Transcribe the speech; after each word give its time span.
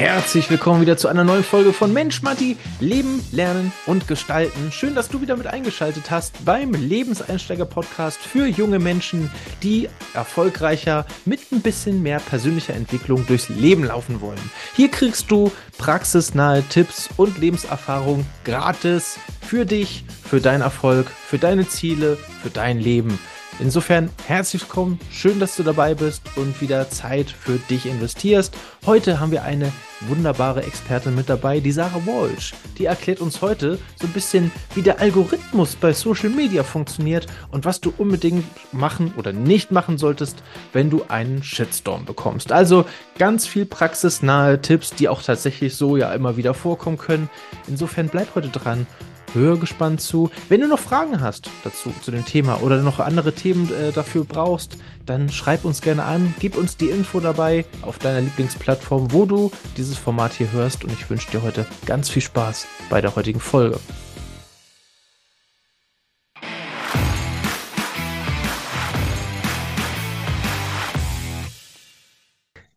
Herzlich 0.00 0.48
willkommen 0.48 0.80
wieder 0.80 0.96
zu 0.96 1.08
einer 1.08 1.24
neuen 1.24 1.44
Folge 1.44 1.74
von 1.74 1.92
Mensch 1.92 2.22
Matti, 2.22 2.56
Leben, 2.80 3.22
Lernen 3.32 3.70
und 3.84 4.08
Gestalten. 4.08 4.72
Schön, 4.72 4.94
dass 4.94 5.10
du 5.10 5.20
wieder 5.20 5.36
mit 5.36 5.46
eingeschaltet 5.46 6.10
hast 6.10 6.42
beim 6.42 6.72
Lebenseinsteiger-Podcast 6.72 8.16
für 8.16 8.46
junge 8.46 8.78
Menschen, 8.78 9.30
die 9.62 9.90
erfolgreicher 10.14 11.04
mit 11.26 11.52
ein 11.52 11.60
bisschen 11.60 12.02
mehr 12.02 12.18
persönlicher 12.18 12.72
Entwicklung 12.72 13.26
durchs 13.26 13.50
Leben 13.50 13.84
laufen 13.84 14.22
wollen. 14.22 14.40
Hier 14.74 14.90
kriegst 14.90 15.30
du 15.30 15.52
praxisnahe 15.76 16.62
Tipps 16.70 17.10
und 17.18 17.36
Lebenserfahrung 17.36 18.24
gratis 18.46 19.18
für 19.42 19.66
dich, 19.66 20.06
für 20.24 20.40
deinen 20.40 20.62
Erfolg, 20.62 21.08
für 21.10 21.36
deine 21.36 21.68
Ziele, 21.68 22.16
für 22.42 22.48
dein 22.48 22.80
Leben. 22.80 23.18
Insofern 23.60 24.08
herzlich 24.26 24.62
willkommen, 24.62 24.98
schön, 25.10 25.38
dass 25.38 25.54
du 25.56 25.62
dabei 25.62 25.94
bist 25.94 26.22
und 26.36 26.58
wieder 26.62 26.88
Zeit 26.88 27.28
für 27.28 27.58
dich 27.68 27.84
investierst. 27.84 28.56
Heute 28.86 29.20
haben 29.20 29.32
wir 29.32 29.42
eine 29.42 29.70
wunderbare 30.08 30.62
Expertin 30.62 31.14
mit 31.14 31.28
dabei, 31.28 31.60
die 31.60 31.70
Sarah 31.70 32.00
Walsh. 32.06 32.54
Die 32.78 32.86
erklärt 32.86 33.20
uns 33.20 33.42
heute 33.42 33.78
so 34.00 34.06
ein 34.06 34.14
bisschen, 34.14 34.50
wie 34.74 34.80
der 34.80 34.98
Algorithmus 34.98 35.76
bei 35.76 35.92
Social 35.92 36.30
Media 36.30 36.62
funktioniert 36.62 37.26
und 37.50 37.66
was 37.66 37.82
du 37.82 37.92
unbedingt 37.98 38.46
machen 38.72 39.12
oder 39.18 39.34
nicht 39.34 39.70
machen 39.70 39.98
solltest, 39.98 40.42
wenn 40.72 40.88
du 40.88 41.04
einen 41.08 41.42
Shitstorm 41.42 42.06
bekommst. 42.06 42.52
Also 42.52 42.86
ganz 43.18 43.46
viel 43.46 43.66
praxisnahe 43.66 44.62
Tipps, 44.62 44.94
die 44.94 45.10
auch 45.10 45.22
tatsächlich 45.22 45.76
so 45.76 45.98
ja 45.98 46.14
immer 46.14 46.38
wieder 46.38 46.54
vorkommen 46.54 46.96
können. 46.96 47.28
Insofern 47.68 48.08
bleib 48.08 48.34
heute 48.34 48.48
dran 48.48 48.86
Hör 49.32 49.56
gespannt 49.58 50.00
zu. 50.00 50.28
Wenn 50.48 50.60
du 50.60 50.66
noch 50.66 50.80
Fragen 50.80 51.20
hast 51.20 51.48
dazu, 51.62 51.94
zu 52.02 52.10
dem 52.10 52.24
Thema 52.24 52.62
oder 52.62 52.82
noch 52.82 52.98
andere 52.98 53.32
Themen 53.32 53.72
äh, 53.72 53.92
dafür 53.92 54.24
brauchst, 54.24 54.76
dann 55.06 55.28
schreib 55.28 55.64
uns 55.64 55.80
gerne 55.82 56.02
an, 56.02 56.34
gib 56.40 56.56
uns 56.56 56.76
die 56.76 56.88
Info 56.88 57.20
dabei 57.20 57.64
auf 57.82 57.98
deiner 57.98 58.22
Lieblingsplattform, 58.22 59.12
wo 59.12 59.26
du 59.26 59.52
dieses 59.76 59.96
Format 59.96 60.32
hier 60.32 60.50
hörst. 60.50 60.82
Und 60.82 60.92
ich 60.92 61.08
wünsche 61.08 61.30
dir 61.30 61.42
heute 61.42 61.64
ganz 61.86 62.10
viel 62.10 62.22
Spaß 62.22 62.66
bei 62.88 63.00
der 63.00 63.14
heutigen 63.14 63.38
Folge. 63.38 63.78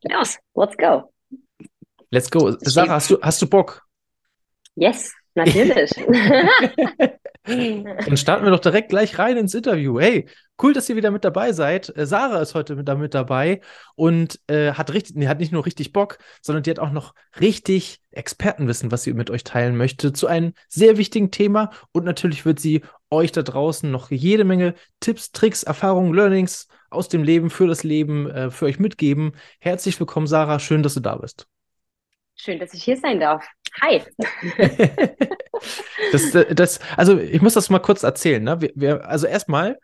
Los, 0.03 0.37
let's 0.53 0.77
go. 0.77 1.11
Let's 2.11 2.29
go. 2.29 2.55
Sarah, 2.61 2.93
hast 2.93 3.09
du, 3.09 3.17
hast 3.23 3.41
du 3.41 3.47
Bock? 3.47 3.83
Yes. 4.75 5.11
Natürlich. 5.35 5.91
Dann 7.45 8.17
starten 8.17 8.45
wir 8.45 8.51
doch 8.51 8.59
direkt 8.59 8.89
gleich 8.89 9.19
rein 9.19 9.35
ins 9.35 9.53
Interview. 9.53 9.99
Hey, 9.99 10.29
cool, 10.61 10.73
dass 10.73 10.87
ihr 10.87 10.95
wieder 10.95 11.11
mit 11.11 11.25
dabei 11.25 11.51
seid. 11.51 11.95
Äh, 11.97 12.05
Sarah 12.05 12.41
ist 12.41 12.55
heute 12.55 12.75
mit, 12.75 12.87
mit 12.97 13.13
dabei 13.13 13.59
und 13.95 14.39
äh, 14.47 14.73
hat, 14.73 14.93
richtig, 14.93 15.15
nee, 15.15 15.27
hat 15.27 15.39
nicht 15.39 15.51
nur 15.51 15.65
richtig 15.65 15.91
Bock, 15.91 16.19
sondern 16.41 16.63
die 16.63 16.69
hat 16.69 16.79
auch 16.79 16.91
noch 16.91 17.13
richtig 17.39 17.99
Expertenwissen, 18.11 18.91
was 18.91 19.03
sie 19.03 19.13
mit 19.13 19.29
euch 19.29 19.43
teilen 19.43 19.75
möchte, 19.75 20.13
zu 20.13 20.27
einem 20.27 20.53
sehr 20.69 20.97
wichtigen 20.97 21.31
Thema. 21.31 21.71
Und 21.91 22.05
natürlich 22.05 22.45
wird 22.45 22.59
sie 22.59 22.81
euch 23.09 23.31
da 23.31 23.41
draußen 23.41 23.91
noch 23.91 24.09
jede 24.09 24.45
Menge 24.45 24.75
Tipps, 25.01 25.31
Tricks, 25.31 25.63
Erfahrungen, 25.63 26.13
Learnings 26.13 26.67
aus 26.89 27.09
dem 27.09 27.23
Leben, 27.23 27.49
für 27.49 27.67
das 27.67 27.83
Leben, 27.83 28.29
äh, 28.29 28.51
für 28.51 28.65
euch 28.65 28.79
mitgeben. 28.79 29.33
Herzlich 29.59 29.99
willkommen, 29.99 30.27
Sarah. 30.27 30.59
Schön, 30.59 30.83
dass 30.83 30.93
du 30.93 31.01
da 31.01 31.17
bist. 31.17 31.47
Schön, 32.35 32.59
dass 32.59 32.73
ich 32.73 32.83
hier 32.83 32.97
sein 32.97 33.19
darf. 33.19 33.45
Hi. 33.81 34.03
das, 36.11 36.35
äh, 36.35 36.53
das, 36.55 36.79
also 36.95 37.17
ich 37.19 37.41
muss 37.41 37.53
das 37.53 37.69
mal 37.69 37.79
kurz 37.79 38.03
erzählen. 38.03 38.43
Ne? 38.43 38.61
Wir, 38.61 38.71
wir, 38.75 39.07
also 39.07 39.27
erstmal, 39.27 39.77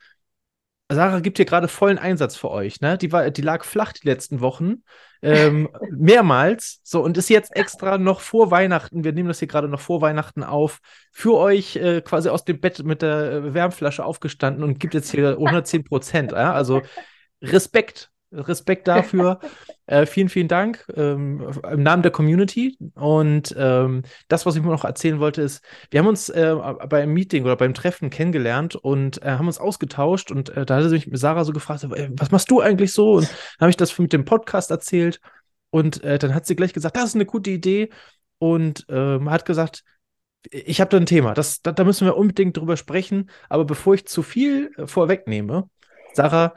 Sarah 0.91 1.19
gibt 1.19 1.37
hier 1.37 1.45
gerade 1.45 1.67
vollen 1.67 1.99
Einsatz 1.99 2.35
für 2.35 2.49
euch. 2.49 2.81
Ne? 2.81 2.97
Die, 2.97 3.11
war, 3.11 3.29
die 3.29 3.41
lag 3.41 3.63
flach 3.63 3.93
die 3.93 4.07
letzten 4.07 4.41
Wochen. 4.41 4.83
Ähm, 5.21 5.69
mehrmals. 5.91 6.79
So, 6.83 7.03
und 7.03 7.17
ist 7.17 7.29
jetzt 7.29 7.55
extra 7.55 7.97
noch 7.97 8.21
vor 8.21 8.51
Weihnachten, 8.51 9.03
wir 9.03 9.11
nehmen 9.11 9.27
das 9.27 9.39
hier 9.39 9.47
gerade 9.47 9.67
noch 9.67 9.81
vor 9.81 10.01
Weihnachten 10.01 10.43
auf, 10.43 10.79
für 11.11 11.35
euch 11.35 11.75
äh, 11.75 12.01
quasi 12.01 12.29
aus 12.29 12.45
dem 12.45 12.59
Bett 12.59 12.83
mit 12.83 13.01
der 13.01 13.31
äh, 13.31 13.53
Wärmflasche 13.53 14.03
aufgestanden 14.03 14.63
und 14.63 14.79
gibt 14.79 14.93
jetzt 14.93 15.11
hier 15.11 15.31
110 15.31 15.83
Prozent. 15.83 16.31
Ja? 16.31 16.53
Also 16.53 16.81
Respekt 17.41 18.11
Respekt 18.31 18.87
dafür. 18.87 19.39
äh, 19.87 20.05
vielen, 20.05 20.29
vielen 20.29 20.47
Dank 20.47 20.85
ähm, 20.95 21.51
im 21.71 21.83
Namen 21.83 22.03
der 22.03 22.11
Community. 22.11 22.77
Und 22.95 23.55
ähm, 23.57 24.03
das, 24.27 24.45
was 24.45 24.55
ich 24.55 24.61
mir 24.61 24.69
noch 24.69 24.83
erzählen 24.83 25.19
wollte, 25.19 25.41
ist, 25.41 25.63
wir 25.89 25.99
haben 25.99 26.07
uns 26.07 26.29
äh, 26.29 26.55
beim 26.87 27.11
Meeting 27.11 27.43
oder 27.43 27.55
beim 27.55 27.73
Treffen 27.73 28.09
kennengelernt 28.09 28.75
und 28.75 29.21
äh, 29.23 29.31
haben 29.31 29.47
uns 29.47 29.59
ausgetauscht. 29.59 30.31
Und 30.31 30.49
äh, 30.49 30.65
da 30.65 30.77
hatte 30.77 30.89
sich 30.89 31.09
Sarah 31.13 31.43
so 31.43 31.53
gefragt, 31.53 31.85
was 31.89 32.31
machst 32.31 32.51
du 32.51 32.61
eigentlich 32.61 32.93
so? 32.93 33.13
Und 33.13 33.27
dann 33.27 33.61
habe 33.61 33.69
ich 33.71 33.77
das 33.77 33.97
mit 33.97 34.13
dem 34.13 34.25
Podcast 34.25 34.71
erzählt. 34.71 35.19
Und 35.71 36.03
äh, 36.03 36.17
dann 36.19 36.33
hat 36.33 36.45
sie 36.45 36.55
gleich 36.55 36.73
gesagt, 36.73 36.95
das 36.95 37.05
ist 37.05 37.15
eine 37.15 37.25
gute 37.25 37.49
Idee. 37.49 37.89
Und 38.37 38.85
ähm, 38.89 39.29
hat 39.29 39.45
gesagt, 39.45 39.83
ich 40.49 40.79
habe 40.79 40.89
da 40.89 40.97
ein 40.97 41.05
Thema, 41.05 41.33
das, 41.33 41.61
da, 41.61 41.73
da, 41.73 41.83
müssen 41.83 42.05
wir 42.05 42.15
unbedingt 42.15 42.57
drüber 42.57 42.77
sprechen. 42.77 43.29
Aber 43.49 43.65
bevor 43.65 43.93
ich 43.95 44.07
zu 44.07 44.23
viel 44.23 44.71
äh, 44.77 44.87
vorwegnehme, 44.87 45.69
Sarah, 46.13 46.53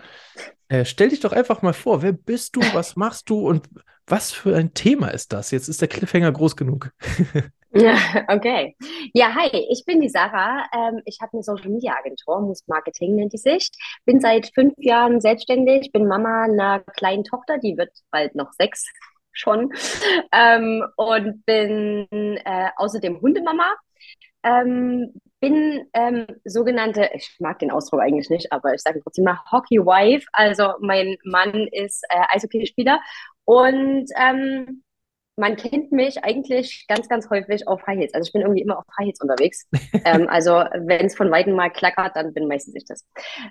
äh, 0.72 0.86
stell 0.86 1.10
dich 1.10 1.20
doch 1.20 1.32
einfach 1.32 1.60
mal 1.60 1.74
vor, 1.74 2.02
wer 2.02 2.12
bist 2.12 2.56
du, 2.56 2.60
was 2.72 2.96
machst 2.96 3.28
du 3.28 3.46
und 3.46 3.68
was 4.06 4.32
für 4.32 4.56
ein 4.56 4.72
Thema 4.72 5.08
ist 5.08 5.32
das? 5.32 5.50
Jetzt 5.50 5.68
ist 5.68 5.82
der 5.82 5.88
Cliffhanger 5.88 6.32
groß 6.32 6.56
genug. 6.56 6.90
okay. 7.72 8.74
Ja, 9.12 9.34
hi, 9.34 9.48
ich 9.70 9.84
bin 9.84 10.00
die 10.00 10.08
Sarah. 10.08 10.64
Ähm, 10.74 11.02
ich 11.04 11.18
habe 11.20 11.34
eine 11.34 11.42
Social 11.42 11.68
Media 11.68 11.94
Agentur, 11.94 12.40
Muss 12.40 12.66
Marketing 12.66 13.16
nennt 13.16 13.34
die 13.34 13.38
sich. 13.38 13.70
Bin 14.06 14.20
seit 14.20 14.50
fünf 14.54 14.72
Jahren 14.78 15.20
selbstständig, 15.20 15.92
bin 15.92 16.08
Mama 16.08 16.44
einer 16.44 16.80
kleinen 16.96 17.24
Tochter, 17.24 17.58
die 17.58 17.76
wird 17.76 17.90
bald 18.10 18.34
noch 18.34 18.52
sechs 18.52 18.90
schon. 19.32 19.72
Ähm, 20.32 20.84
und 20.96 21.44
bin 21.44 22.06
äh, 22.44 22.70
außerdem 22.76 23.20
Hundemama. 23.20 23.74
Ähm, 24.42 25.12
bin 25.42 25.86
ähm, 25.92 26.26
sogenannte, 26.44 27.10
ich 27.14 27.36
mag 27.40 27.58
den 27.58 27.72
Ausdruck 27.72 28.00
eigentlich 28.00 28.30
nicht, 28.30 28.52
aber 28.52 28.74
ich 28.74 28.80
sage 28.80 29.00
trotzdem 29.02 29.24
mal 29.24 29.40
Hockey 29.50 29.78
Wife. 29.78 30.26
Also 30.32 30.74
mein 30.80 31.16
Mann 31.24 31.66
ist 31.72 32.04
äh, 32.08 32.22
Eishockeyspieler 32.28 33.00
und 33.44 34.06
ähm, 34.16 34.84
man 35.36 35.56
kennt 35.56 35.90
mich 35.90 36.22
eigentlich 36.22 36.86
ganz, 36.86 37.08
ganz 37.08 37.28
häufig 37.28 37.66
auf 37.66 37.84
High 37.88 37.98
Heels. 37.98 38.14
Also 38.14 38.28
ich 38.28 38.32
bin 38.32 38.42
irgendwie 38.42 38.60
immer 38.60 38.78
auf 38.78 38.84
High 38.96 39.06
Heels 39.06 39.20
unterwegs. 39.20 39.68
ähm, 40.04 40.28
also 40.28 40.52
wenn 40.52 41.06
es 41.06 41.16
von 41.16 41.30
Weitem 41.32 41.54
mal 41.54 41.70
klackert, 41.70 42.14
dann 42.14 42.32
bin 42.32 42.46
meistens 42.46 42.76
ich 42.76 42.84
das. 42.84 43.04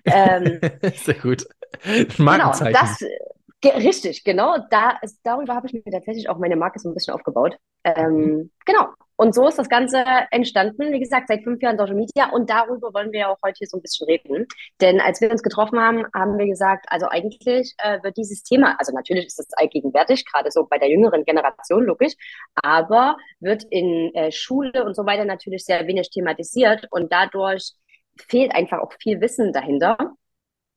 Ähm, 0.06 0.62
Sehr 0.96 1.16
gut. 1.16 1.46
Genau, 1.84 2.51
das, 2.51 3.03
Ge 3.62 3.72
richtig, 3.74 4.24
genau. 4.24 4.57
Da 4.72 5.00
darüber 5.24 5.56
habe 5.56 5.68
ich 5.68 5.74
mir 5.74 5.84
tatsächlich 5.91 6.30
auch 6.30 6.40
meine 6.40 6.56
Marke 6.56 6.80
so 6.80 6.90
ein 6.90 6.94
bisschen 6.94 7.13
aufgebaut. 7.13 7.57
Ähm, 7.84 8.13
mhm. 8.13 8.51
Genau. 8.66 8.88
Und 9.21 9.35
so 9.35 9.47
ist 9.47 9.59
das 9.59 9.69
Ganze 9.69 10.03
entstanden. 10.31 10.91
Wie 10.91 10.99
gesagt, 10.99 11.27
seit 11.27 11.43
fünf 11.43 11.61
Jahren 11.61 11.77
Social 11.77 11.93
Media. 11.93 12.31
Und 12.31 12.49
darüber 12.49 12.91
wollen 12.91 13.11
wir 13.11 13.29
auch 13.29 13.37
heute 13.45 13.59
hier 13.59 13.67
so 13.67 13.77
ein 13.77 13.83
bisschen 13.83 14.07
reden. 14.07 14.47
Denn 14.81 14.99
als 14.99 15.21
wir 15.21 15.29
uns 15.29 15.43
getroffen 15.43 15.79
haben, 15.79 16.07
haben 16.15 16.39
wir 16.39 16.47
gesagt, 16.47 16.87
also 16.89 17.05
eigentlich 17.07 17.75
äh, 17.77 18.01
wird 18.01 18.17
dieses 18.17 18.41
Thema, 18.41 18.75
also 18.79 18.91
natürlich 18.95 19.27
ist 19.27 19.39
es 19.39 19.53
allgegenwärtig, 19.53 20.25
gerade 20.25 20.49
so 20.49 20.65
bei 20.65 20.79
der 20.79 20.89
jüngeren 20.89 21.23
Generation, 21.23 21.83
logisch, 21.83 22.13
aber 22.63 23.15
wird 23.39 23.63
in 23.69 24.11
äh, 24.15 24.31
Schule 24.31 24.83
und 24.83 24.95
so 24.95 25.05
weiter 25.05 25.23
natürlich 25.23 25.65
sehr 25.65 25.85
wenig 25.85 26.09
thematisiert. 26.09 26.88
Und 26.89 27.13
dadurch 27.13 27.73
fehlt 28.27 28.55
einfach 28.55 28.79
auch 28.79 28.93
viel 28.99 29.21
Wissen 29.21 29.53
dahinter. 29.53 29.97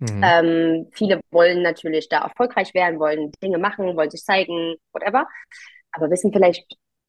Mhm. 0.00 0.22
Ähm, 0.22 0.90
viele 0.92 1.20
wollen 1.30 1.62
natürlich 1.62 2.10
da 2.10 2.18
erfolgreich 2.24 2.74
werden, 2.74 3.00
wollen 3.00 3.32
Dinge 3.42 3.56
machen, 3.56 3.96
wollen 3.96 4.10
sich 4.10 4.22
zeigen, 4.22 4.74
whatever, 4.92 5.26
aber 5.92 6.10
wissen 6.10 6.30
vielleicht 6.30 6.66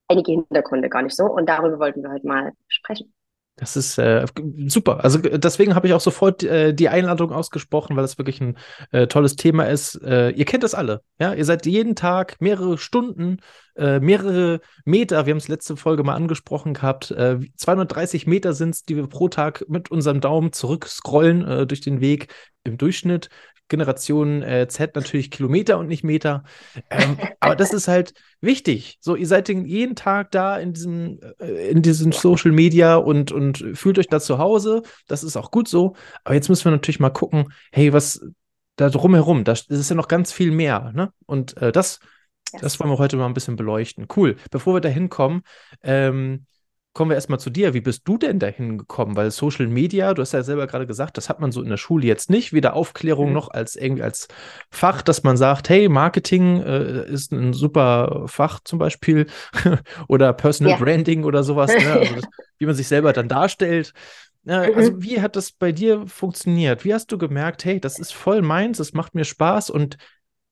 einige 0.07 0.31
Hintergründe 0.31 0.89
gar 0.89 1.01
nicht 1.01 1.15
so. 1.15 1.25
Und 1.25 1.47
darüber 1.47 1.79
wollten 1.79 2.03
wir 2.03 2.11
heute 2.11 2.27
mal 2.27 2.53
sprechen. 2.67 3.13
Das 3.57 3.77
ist 3.77 3.97
äh, 3.97 4.25
super. 4.67 5.05
Also 5.05 5.17
deswegen 5.19 5.75
habe 5.75 5.87
ich 5.87 5.93
auch 5.93 6.01
sofort 6.01 6.43
äh, 6.43 6.73
die 6.73 6.89
Einladung 6.89 7.31
ausgesprochen, 7.31 7.95
weil 7.95 8.03
das 8.03 8.17
wirklich 8.17 8.41
ein 8.41 8.57
äh, 8.91 9.07
tolles 9.07 9.37
Thema 9.37 9.63
ist. 9.63 9.95
Äh, 10.03 10.31
ihr 10.31 10.43
kennt 10.43 10.63
das 10.63 10.73
alle, 10.75 11.01
ja. 11.19 11.33
Ihr 11.33 11.45
seid 11.45 11.65
jeden 11.65 11.95
Tag 11.95 12.35
mehrere 12.41 12.77
Stunden, 12.77 13.37
äh, 13.77 14.01
mehrere 14.01 14.59
Meter. 14.83 15.25
Wir 15.25 15.31
haben 15.31 15.37
es 15.37 15.47
letzte 15.47 15.77
Folge 15.77 16.03
mal 16.03 16.15
angesprochen 16.15 16.73
gehabt. 16.73 17.15
230 17.55 18.27
äh, 18.27 18.29
Meter 18.29 18.51
sind 18.51 18.71
es, 18.71 18.83
die 18.83 18.97
wir 18.97 19.07
pro 19.07 19.29
Tag 19.29 19.63
mit 19.69 19.89
unserem 19.89 20.19
Daumen 20.19 20.51
zurückscrollen 20.51 21.65
durch 21.65 21.79
den 21.79 22.01
Weg 22.01 22.33
im 22.65 22.77
Durchschnitt. 22.77 23.29
Generation 23.67 24.43
äh, 24.43 24.67
Z 24.67 24.95
natürlich 24.95 25.31
Kilometer 25.31 25.77
und 25.77 25.87
nicht 25.87 26.03
Meter. 26.03 26.43
Ähm, 26.89 27.17
aber 27.39 27.55
das 27.55 27.73
ist 27.73 27.87
halt 27.87 28.13
wichtig. 28.41 28.97
So, 29.01 29.15
ihr 29.15 29.27
seid 29.27 29.49
jeden 29.49 29.95
Tag 29.95 30.31
da 30.31 30.57
in 30.57 30.73
diesem, 30.73 31.19
äh, 31.39 31.69
in 31.69 31.81
diesem 31.81 32.11
Social 32.11 32.51
Media 32.51 32.95
und, 32.95 33.31
und 33.31 33.63
fühlt 33.73 33.97
euch 33.97 34.07
da 34.07 34.19
zu 34.19 34.37
Hause. 34.37 34.83
Das 35.07 35.23
ist 35.23 35.37
auch 35.37 35.51
gut 35.51 35.67
so. 35.67 35.95
Aber 36.23 36.35
jetzt 36.35 36.49
müssen 36.49 36.65
wir 36.65 36.71
natürlich 36.71 36.99
mal 36.99 37.09
gucken, 37.09 37.51
hey, 37.71 37.93
was 37.93 38.21
da 38.75 38.89
drumherum, 38.89 39.43
das, 39.43 39.67
ist 39.67 39.89
ja 39.89 39.95
noch 39.95 40.07
ganz 40.07 40.31
viel 40.31 40.51
mehr. 40.51 40.91
Ne? 40.93 41.11
Und 41.25 41.57
äh, 41.57 41.71
das, 41.71 41.99
das 42.61 42.79
wollen 42.79 42.91
wir 42.91 42.97
heute 42.97 43.17
mal 43.17 43.25
ein 43.25 43.33
bisschen 43.33 43.55
beleuchten. 43.55 44.07
Cool. 44.15 44.35
Bevor 44.51 44.75
wir 44.75 44.81
da 44.81 44.89
hinkommen, 44.89 45.41
ähm, 45.81 46.45
kommen 46.95 47.11
wir 47.11 47.15
erstmal 47.15 47.39
zu 47.39 47.49
dir. 47.49 47.73
Wie 47.73 47.81
bist 47.81 48.07
du 48.07 48.17
denn 48.17 48.39
dahin 48.39 48.77
gekommen? 48.77 49.17
Weil 49.17 49.29
Social 49.29 49.67
Media, 49.67 50.13
du 50.13 50.21
hast 50.21 50.31
ja 50.31 50.43
selber 50.43 50.65
gerade 50.65 50.87
gesagt, 50.87 51.17
das 51.17 51.27
hat 51.27 51.41
man 51.41 51.51
so 51.51 51.61
in 51.61 51.69
der 51.69 51.77
Schule 51.77 52.07
jetzt 52.07 52.29
nicht, 52.29 52.53
weder 52.53 52.73
Aufklärung 52.73 53.27
mhm. 53.27 53.33
noch 53.33 53.49
als 53.51 53.75
irgendwie 53.75 54.01
als 54.01 54.29
Fach, 54.71 55.01
dass 55.01 55.21
man 55.21 55.35
sagt, 55.35 55.67
hey, 55.67 55.89
Marketing 55.89 56.61
äh, 56.61 57.05
ist 57.11 57.33
ein 57.33 57.51
super 57.51 58.23
Fach 58.27 58.61
zum 58.63 58.79
Beispiel 58.79 59.27
oder 60.07 60.31
Personal 60.31 60.73
ja. 60.73 60.77
Branding 60.79 61.25
oder 61.25 61.43
sowas, 61.43 61.69
ne? 61.69 61.91
also 61.91 62.15
das, 62.15 62.23
wie 62.59 62.65
man 62.65 62.75
sich 62.75 62.87
selber 62.87 63.11
dann 63.11 63.27
darstellt. 63.27 63.91
Ja, 64.45 64.61
also 64.61 64.93
mhm. 64.93 65.03
wie 65.03 65.21
hat 65.21 65.35
das 65.35 65.51
bei 65.51 65.73
dir 65.73 66.07
funktioniert? 66.07 66.85
Wie 66.85 66.93
hast 66.93 67.11
du 67.11 67.17
gemerkt, 67.17 67.65
hey, 67.65 67.81
das 67.81 67.99
ist 67.99 68.13
voll 68.13 68.41
meins, 68.41 68.79
es 68.79 68.93
macht 68.93 69.15
mir 69.15 69.25
Spaß 69.25 69.69
und 69.69 69.97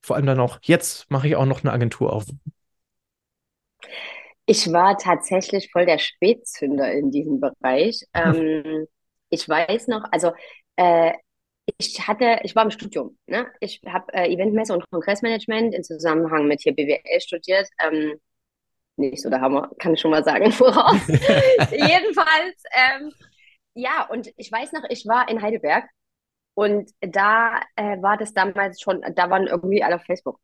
vor 0.01 0.17
allem 0.17 0.25
dann 0.25 0.41
auch, 0.41 0.59
jetzt 0.61 1.09
mache 1.09 1.29
ich 1.29 1.37
auch 1.37 1.45
noch 1.45 1.63
eine 1.63 1.71
Agentur 1.71 2.11
auf? 2.11 2.25
Ich 4.45 4.71
war 4.71 4.97
tatsächlich 4.97 5.71
voll 5.71 5.85
der 5.85 5.99
Spätzünder 5.99 6.91
in 6.91 7.11
diesem 7.11 7.39
Bereich. 7.39 8.03
Ähm, 8.13 8.87
ich 9.29 9.49
weiß 9.49 9.87
noch, 9.87 10.03
also 10.11 10.31
äh, 10.75 11.13
ich 11.77 12.07
hatte, 12.07 12.39
ich 12.43 12.55
war 12.55 12.63
im 12.63 12.71
Studium. 12.71 13.17
Ne? 13.25 13.47
Ich 13.59 13.81
habe 13.87 14.13
äh, 14.13 14.31
Eventmesse 14.31 14.73
und 14.73 14.89
Kongressmanagement 14.91 15.73
in 15.73 15.83
Zusammenhang 15.83 16.47
mit 16.47 16.61
hier 16.61 16.75
BWL 16.75 17.21
studiert. 17.21 17.67
Ähm, 17.79 18.19
nicht 18.97 19.21
so 19.21 19.29
der 19.29 19.41
Hammer, 19.41 19.71
kann 19.79 19.93
ich 19.93 20.01
schon 20.01 20.11
mal 20.11 20.23
sagen, 20.23 20.51
voraus. 20.51 21.01
Jedenfalls, 21.07 22.63
ähm, 22.75 23.11
ja, 23.75 24.07
und 24.09 24.31
ich 24.37 24.51
weiß 24.51 24.73
noch, 24.73 24.83
ich 24.89 25.07
war 25.07 25.29
in 25.29 25.41
Heidelberg 25.41 25.85
und 26.53 26.91
da 27.01 27.61
äh, 27.75 27.99
war 28.01 28.17
das 28.17 28.33
damals 28.33 28.81
schon, 28.81 29.01
da 29.15 29.29
waren 29.29 29.47
irgendwie 29.47 29.83
alle 29.83 29.95
auf 29.95 30.03
Facebook. 30.03 30.39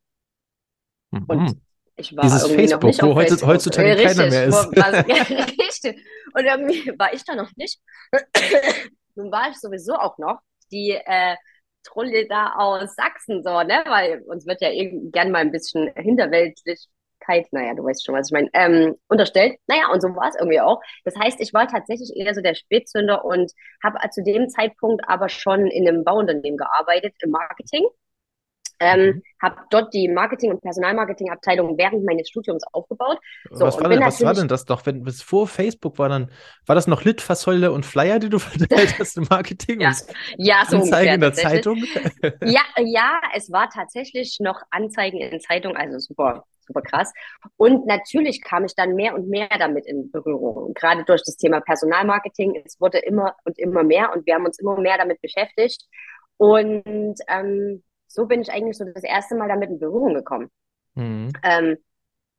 Mhm. 1.12 1.24
Und 1.28 1.62
ich 1.96 2.16
war 2.16 2.22
Dieses 2.24 2.42
irgendwie 2.42 2.68
Facebook, 2.68 2.82
noch 2.82 2.88
nicht 2.88 3.02
wo 3.02 3.14
Facebook. 3.14 3.48
heutzutage 3.48 3.90
richtig, 3.96 4.16
keiner 4.16 4.30
mehr 4.30 4.44
ist. 4.44 4.66
Richtig. 5.60 6.06
Und 6.34 6.44
irgendwie 6.44 6.92
war 6.98 7.12
ich 7.12 7.24
da 7.24 7.34
noch 7.34 7.50
nicht. 7.56 7.80
Nun 9.14 9.30
war 9.30 9.50
ich 9.50 9.56
sowieso 9.56 9.94
auch 9.94 10.18
noch 10.18 10.40
die 10.70 10.90
äh, 10.92 11.36
Trolle 11.82 12.26
da 12.28 12.54
aus 12.56 12.94
Sachsen, 12.94 13.42
so, 13.42 13.62
ne? 13.62 13.82
Weil 13.86 14.22
uns 14.26 14.46
wird 14.46 14.60
ja 14.60 14.70
gern 15.10 15.30
mal 15.30 15.38
ein 15.38 15.50
bisschen 15.52 15.90
Hinterweltlichkeit, 15.96 17.48
naja, 17.52 17.74
du 17.74 17.84
weißt 17.84 18.04
schon, 18.04 18.14
was 18.14 18.28
ich 18.28 18.32
meine, 18.32 18.50
ähm, 18.52 18.96
unterstellt. 19.08 19.58
Naja, 19.66 19.90
und 19.92 20.00
so 20.00 20.08
war 20.14 20.28
es 20.28 20.36
irgendwie 20.36 20.60
auch. 20.60 20.80
Das 21.04 21.16
heißt, 21.16 21.40
ich 21.40 21.52
war 21.52 21.66
tatsächlich 21.66 22.12
eher 22.14 22.34
so 22.34 22.40
der 22.40 22.54
Spätzünder 22.54 23.24
und 23.24 23.52
habe 23.82 23.98
zu 24.10 24.22
dem 24.22 24.48
Zeitpunkt 24.48 25.02
aber 25.08 25.28
schon 25.28 25.66
in 25.66 25.88
einem 25.88 26.04
Bauunternehmen 26.04 26.58
gearbeitet, 26.58 27.14
im 27.20 27.30
Marketing. 27.30 27.84
Ähm, 28.82 29.00
mhm. 29.00 29.22
habe 29.42 29.56
dort 29.70 29.92
die 29.92 30.08
Marketing- 30.08 30.50
und 30.50 30.62
Personalmarketing-Abteilung 30.62 31.76
während 31.76 32.02
meines 32.02 32.30
Studiums 32.30 32.64
aufgebaut. 32.72 33.18
So, 33.50 33.66
was, 33.66 33.78
war 33.78 33.90
denn, 33.90 34.00
was 34.00 34.22
war 34.22 34.32
denn 34.32 34.48
das 34.48 34.64
doch, 34.64 34.86
wenn 34.86 35.02
bis 35.02 35.20
vor 35.20 35.46
Facebook 35.46 35.98
war 35.98 36.08
dann, 36.08 36.30
war 36.64 36.74
das 36.74 36.86
noch 36.86 37.04
Litfaßsäule 37.04 37.72
und 37.72 37.84
Flyer, 37.84 38.18
die 38.18 38.30
du 38.30 38.38
verteilt 38.38 38.98
hast 38.98 39.18
im 39.18 39.26
Marketing? 39.28 39.82
ja, 39.82 39.92
ja, 40.38 40.64
so 40.66 40.78
Anzeigen 40.78 41.14
in 41.14 41.20
der 41.20 41.34
Zeitung? 41.34 41.84
ja, 42.42 42.62
ja, 42.78 43.20
es 43.34 43.52
war 43.52 43.68
tatsächlich 43.68 44.38
noch 44.40 44.62
Anzeigen 44.70 45.18
in 45.18 45.40
Zeitung, 45.40 45.76
also 45.76 45.98
super, 45.98 46.44
super 46.66 46.80
krass. 46.80 47.12
Und 47.58 47.86
natürlich 47.86 48.42
kam 48.42 48.64
ich 48.64 48.74
dann 48.74 48.94
mehr 48.94 49.14
und 49.14 49.28
mehr 49.28 49.50
damit 49.58 49.84
in 49.84 50.10
Berührung. 50.10 50.72
Gerade 50.72 51.04
durch 51.04 51.22
das 51.22 51.36
Thema 51.36 51.60
Personalmarketing, 51.60 52.62
es 52.64 52.80
wurde 52.80 52.98
immer 52.98 53.34
und 53.44 53.58
immer 53.58 53.82
mehr 53.82 54.10
und 54.14 54.24
wir 54.24 54.36
haben 54.36 54.46
uns 54.46 54.58
immer 54.58 54.80
mehr 54.80 54.96
damit 54.96 55.20
beschäftigt. 55.20 55.84
Und 56.38 57.16
ähm, 57.28 57.82
so 58.10 58.26
bin 58.26 58.42
ich 58.42 58.50
eigentlich 58.50 58.76
so 58.76 58.84
das 58.84 59.04
erste 59.04 59.36
Mal 59.36 59.48
damit 59.48 59.70
in 59.70 59.78
Berührung 59.78 60.14
gekommen. 60.14 60.50
Mhm. 60.94 61.32
Ähm, 61.42 61.76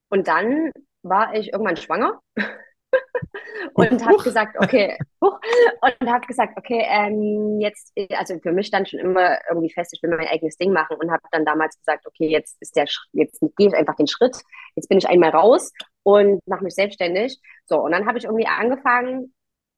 und 0.09 0.27
dann 0.27 0.71
war 1.03 1.33
ich 1.33 1.53
irgendwann 1.53 1.77
schwanger 1.77 2.19
und 3.73 4.05
habe 4.05 4.17
gesagt, 4.23 4.57
okay, 4.59 4.97
und 5.19 6.11
habe 6.11 6.27
gesagt, 6.27 6.57
okay, 6.57 6.85
ähm, 6.87 7.59
jetzt, 7.61 7.93
also 8.11 8.37
für 8.39 8.51
mich 8.51 8.67
stand 8.67 8.89
schon 8.89 8.99
immer 8.99 9.39
irgendwie 9.49 9.71
fest, 9.71 9.93
ich 9.93 10.03
will 10.03 10.15
mein 10.15 10.27
eigenes 10.27 10.57
Ding 10.57 10.73
machen 10.73 10.97
und 10.97 11.09
habe 11.09 11.23
dann 11.31 11.45
damals 11.45 11.77
gesagt, 11.77 12.05
okay, 12.05 12.27
jetzt 12.27 12.57
ist 12.59 12.75
der, 12.75 12.85
jetzt 13.13 13.39
gehe 13.57 13.69
ich 13.69 13.75
einfach 13.75 13.95
den 13.95 14.07
Schritt, 14.07 14.37
jetzt 14.75 14.89
bin 14.89 14.97
ich 14.97 15.07
einmal 15.07 15.29
raus 15.29 15.71
und 16.03 16.45
mache 16.45 16.65
mich 16.65 16.75
selbstständig. 16.75 17.39
So, 17.65 17.79
und 17.79 17.91
dann 17.91 18.05
habe 18.05 18.17
ich 18.17 18.25
irgendwie 18.25 18.47
angefangen, 18.47 19.33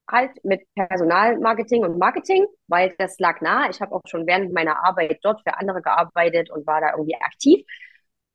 halt 0.10 0.32
mit 0.44 0.62
Personalmarketing 0.76 1.84
und 1.84 1.98
Marketing, 1.98 2.46
weil 2.68 2.94
das 2.98 3.20
lag 3.20 3.42
nah. 3.42 3.70
Ich 3.70 3.82
habe 3.82 3.96
auch 3.96 4.02
schon 4.08 4.28
während 4.28 4.54
meiner 4.54 4.84
Arbeit 4.86 5.20
dort 5.24 5.42
für 5.42 5.58
andere 5.58 5.82
gearbeitet 5.82 6.50
und 6.50 6.68
war 6.68 6.82
da 6.82 6.92
irgendwie 6.92 7.16
aktiv. 7.16 7.66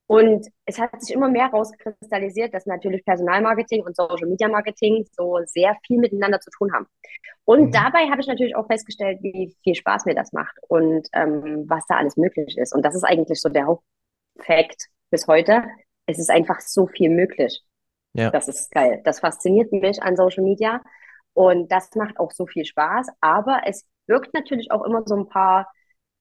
Und 0.07 0.49
es 0.65 0.79
hat 0.79 1.03
sich 1.03 1.15
immer 1.15 1.29
mehr 1.29 1.49
rauskristallisiert, 1.49 2.55
dass 2.55 2.65
natürlich 2.65 3.05
Personalmarketing 3.05 3.85
und 3.85 3.95
Social 3.95 4.27
Media 4.27 4.49
Marketing 4.49 5.07
so 5.13 5.39
sehr 5.45 5.77
viel 5.87 5.99
miteinander 5.99 6.41
zu 6.41 6.51
tun 6.51 6.73
haben. 6.73 6.87
Und 7.45 7.67
mhm. 7.67 7.73
dabei 7.73 8.09
habe 8.09 8.23
ich 8.23 8.27
natürlich 8.27 8.57
auch 8.57 8.67
festgestellt, 8.67 9.19
wie 9.23 9.55
viel 9.63 9.75
Spaß 9.75 10.07
mir 10.07 10.15
das 10.15 10.33
macht 10.33 10.57
und 10.69 11.07
ähm, 11.13 11.67
was 11.69 11.87
da 11.89 11.97
alles 11.97 12.17
möglich 12.17 12.57
ist. 12.57 12.75
Und 12.75 12.87
das 12.87 12.95
ist 12.95 13.05
eigentlich 13.05 13.39
so 13.39 13.51
der 13.51 13.67
Hauptfakt 13.67 14.87
bis 15.11 15.27
heute. 15.27 15.65
Es 16.07 16.19
ist 16.19 16.31
einfach 16.31 16.61
so 16.61 16.87
viel 16.87 17.11
möglich. 17.11 17.63
Ja. 18.15 18.31
Das 18.31 18.49
ist 18.49 18.71
geil. 18.71 19.03
Das 19.05 19.21
fasziniert 19.21 19.73
mich 19.73 20.03
an 20.03 20.17
Social 20.17 20.43
Media. 20.43 20.81
Und 21.39 21.71
das 21.71 21.95
macht 21.95 22.19
auch 22.19 22.33
so 22.33 22.49
viel 22.49 22.65
Spaß, 22.65 23.07
aber 23.21 23.61
es 23.65 23.87
birgt 24.09 24.35
natürlich 24.35 24.73
auch 24.73 24.85
immer 24.85 25.05
so 25.07 25.15
ein 25.15 25.29
paar 25.29 25.71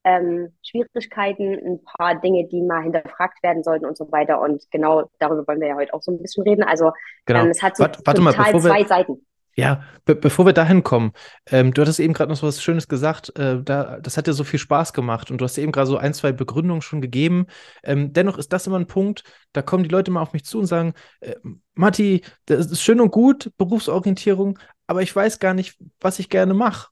ähm, 0.03 0.53
Schwierigkeiten, 0.61 1.55
ein 1.55 1.83
paar 1.83 2.21
Dinge, 2.21 2.47
die 2.47 2.61
mal 2.61 2.83
hinterfragt 2.83 3.41
werden 3.41 3.63
sollten 3.63 3.87
und 3.87 3.97
so 3.97 4.11
weiter. 4.11 4.39
Und 4.39 4.69
genau 4.69 5.09
darüber 5.17 5.47
wollen 5.47 5.59
wir 5.59 5.69
ja 5.69 5.75
heute 5.75 5.95
auch 5.95 6.03
so 6.03 6.11
ein 6.11 6.21
bisschen 6.21 6.43
reden. 6.43 6.61
Also 6.61 6.91
genau. 7.25 7.45
ähm, 7.45 7.49
es 7.49 7.63
hat 7.63 7.77
so 7.77 7.81
warte, 7.81 7.99
warte 8.05 8.21
mal, 8.21 8.31
zwei 8.31 8.53
wir, 8.53 8.87
Seiten. 8.87 9.25
Ja, 9.55 9.81
be 10.05 10.13
bevor 10.13 10.45
wir 10.45 10.53
dahin 10.53 10.83
kommen, 10.83 11.13
ähm, 11.49 11.73
du 11.73 11.81
hattest 11.81 11.99
eben 11.99 12.13
gerade 12.13 12.29
noch 12.29 12.37
so 12.37 12.45
was 12.45 12.61
Schönes 12.61 12.87
gesagt, 12.87 13.35
äh, 13.39 13.63
da, 13.63 13.99
das 13.99 14.17
hat 14.17 14.27
dir 14.27 14.33
so 14.33 14.43
viel 14.43 14.59
Spaß 14.59 14.93
gemacht 14.93 15.31
und 15.31 15.41
du 15.41 15.45
hast 15.45 15.57
eben 15.57 15.71
gerade 15.71 15.87
so 15.87 15.97
ein, 15.97 16.13
zwei 16.13 16.31
Begründungen 16.31 16.83
schon 16.83 17.01
gegeben. 17.01 17.47
Ähm, 17.83 18.13
dennoch 18.13 18.37
ist 18.37 18.53
das 18.53 18.67
immer 18.67 18.77
ein 18.77 18.85
Punkt, 18.85 19.23
da 19.53 19.63
kommen 19.63 19.81
die 19.81 19.89
Leute 19.89 20.11
mal 20.11 20.21
auf 20.21 20.33
mich 20.33 20.45
zu 20.45 20.59
und 20.59 20.67
sagen, 20.67 20.93
äh, 21.21 21.33
Matti, 21.73 22.21
das 22.45 22.67
ist 22.67 22.83
schön 22.83 23.01
und 23.01 23.09
gut, 23.09 23.51
Berufsorientierung, 23.57 24.59
aber 24.87 25.01
ich 25.01 25.15
weiß 25.15 25.39
gar 25.39 25.53
nicht, 25.53 25.77
was 25.99 26.19
ich 26.19 26.29
gerne 26.29 26.53
mache. 26.53 26.89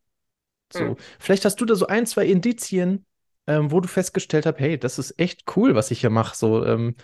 So, 0.71 0.83
mhm. 0.83 0.95
vielleicht 1.19 1.45
hast 1.45 1.59
du 1.61 1.65
da 1.65 1.75
so 1.75 1.87
ein, 1.87 2.05
zwei 2.05 2.25
Indizien, 2.25 3.05
ähm, 3.47 3.71
wo 3.71 3.79
du 3.79 3.87
festgestellt 3.87 4.45
hast, 4.45 4.59
hey, 4.59 4.77
das 4.77 4.99
ist 4.99 5.19
echt 5.19 5.43
cool, 5.55 5.75
was 5.75 5.91
ich 5.91 6.01
hier 6.01 6.09
mache. 6.09 6.35
So, 6.35 6.65
ähm, 6.65 6.95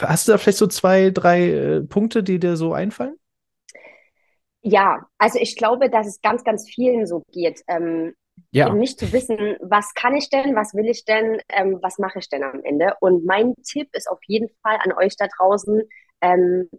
hast 0.00 0.26
du 0.26 0.32
da 0.32 0.38
vielleicht 0.38 0.58
so 0.58 0.66
zwei, 0.66 1.10
drei 1.10 1.50
äh, 1.50 1.80
Punkte, 1.82 2.22
die 2.22 2.38
dir 2.38 2.56
so 2.56 2.72
einfallen? 2.72 3.16
Ja, 4.62 5.06
also 5.18 5.38
ich 5.40 5.56
glaube, 5.56 5.90
dass 5.90 6.06
es 6.06 6.20
ganz, 6.20 6.44
ganz 6.44 6.68
vielen 6.68 7.06
so 7.06 7.24
geht. 7.32 7.62
Ähm, 7.66 8.14
ja. 8.52 8.72
nicht 8.72 8.98
zu 8.98 9.12
wissen, 9.12 9.56
was 9.60 9.92
kann 9.94 10.14
ich 10.14 10.30
denn, 10.30 10.54
was 10.54 10.74
will 10.74 10.86
ich 10.86 11.04
denn, 11.04 11.40
ähm, 11.48 11.78
was 11.82 11.98
mache 11.98 12.20
ich 12.20 12.28
denn 12.28 12.44
am 12.44 12.62
Ende. 12.62 12.94
Und 13.00 13.24
mein 13.24 13.54
Tipp 13.64 13.88
ist 13.92 14.08
auf 14.08 14.20
jeden 14.26 14.48
Fall 14.62 14.78
an 14.84 14.92
euch 14.92 15.16
da 15.16 15.26
draußen, 15.36 15.82
ähm, 16.20 16.70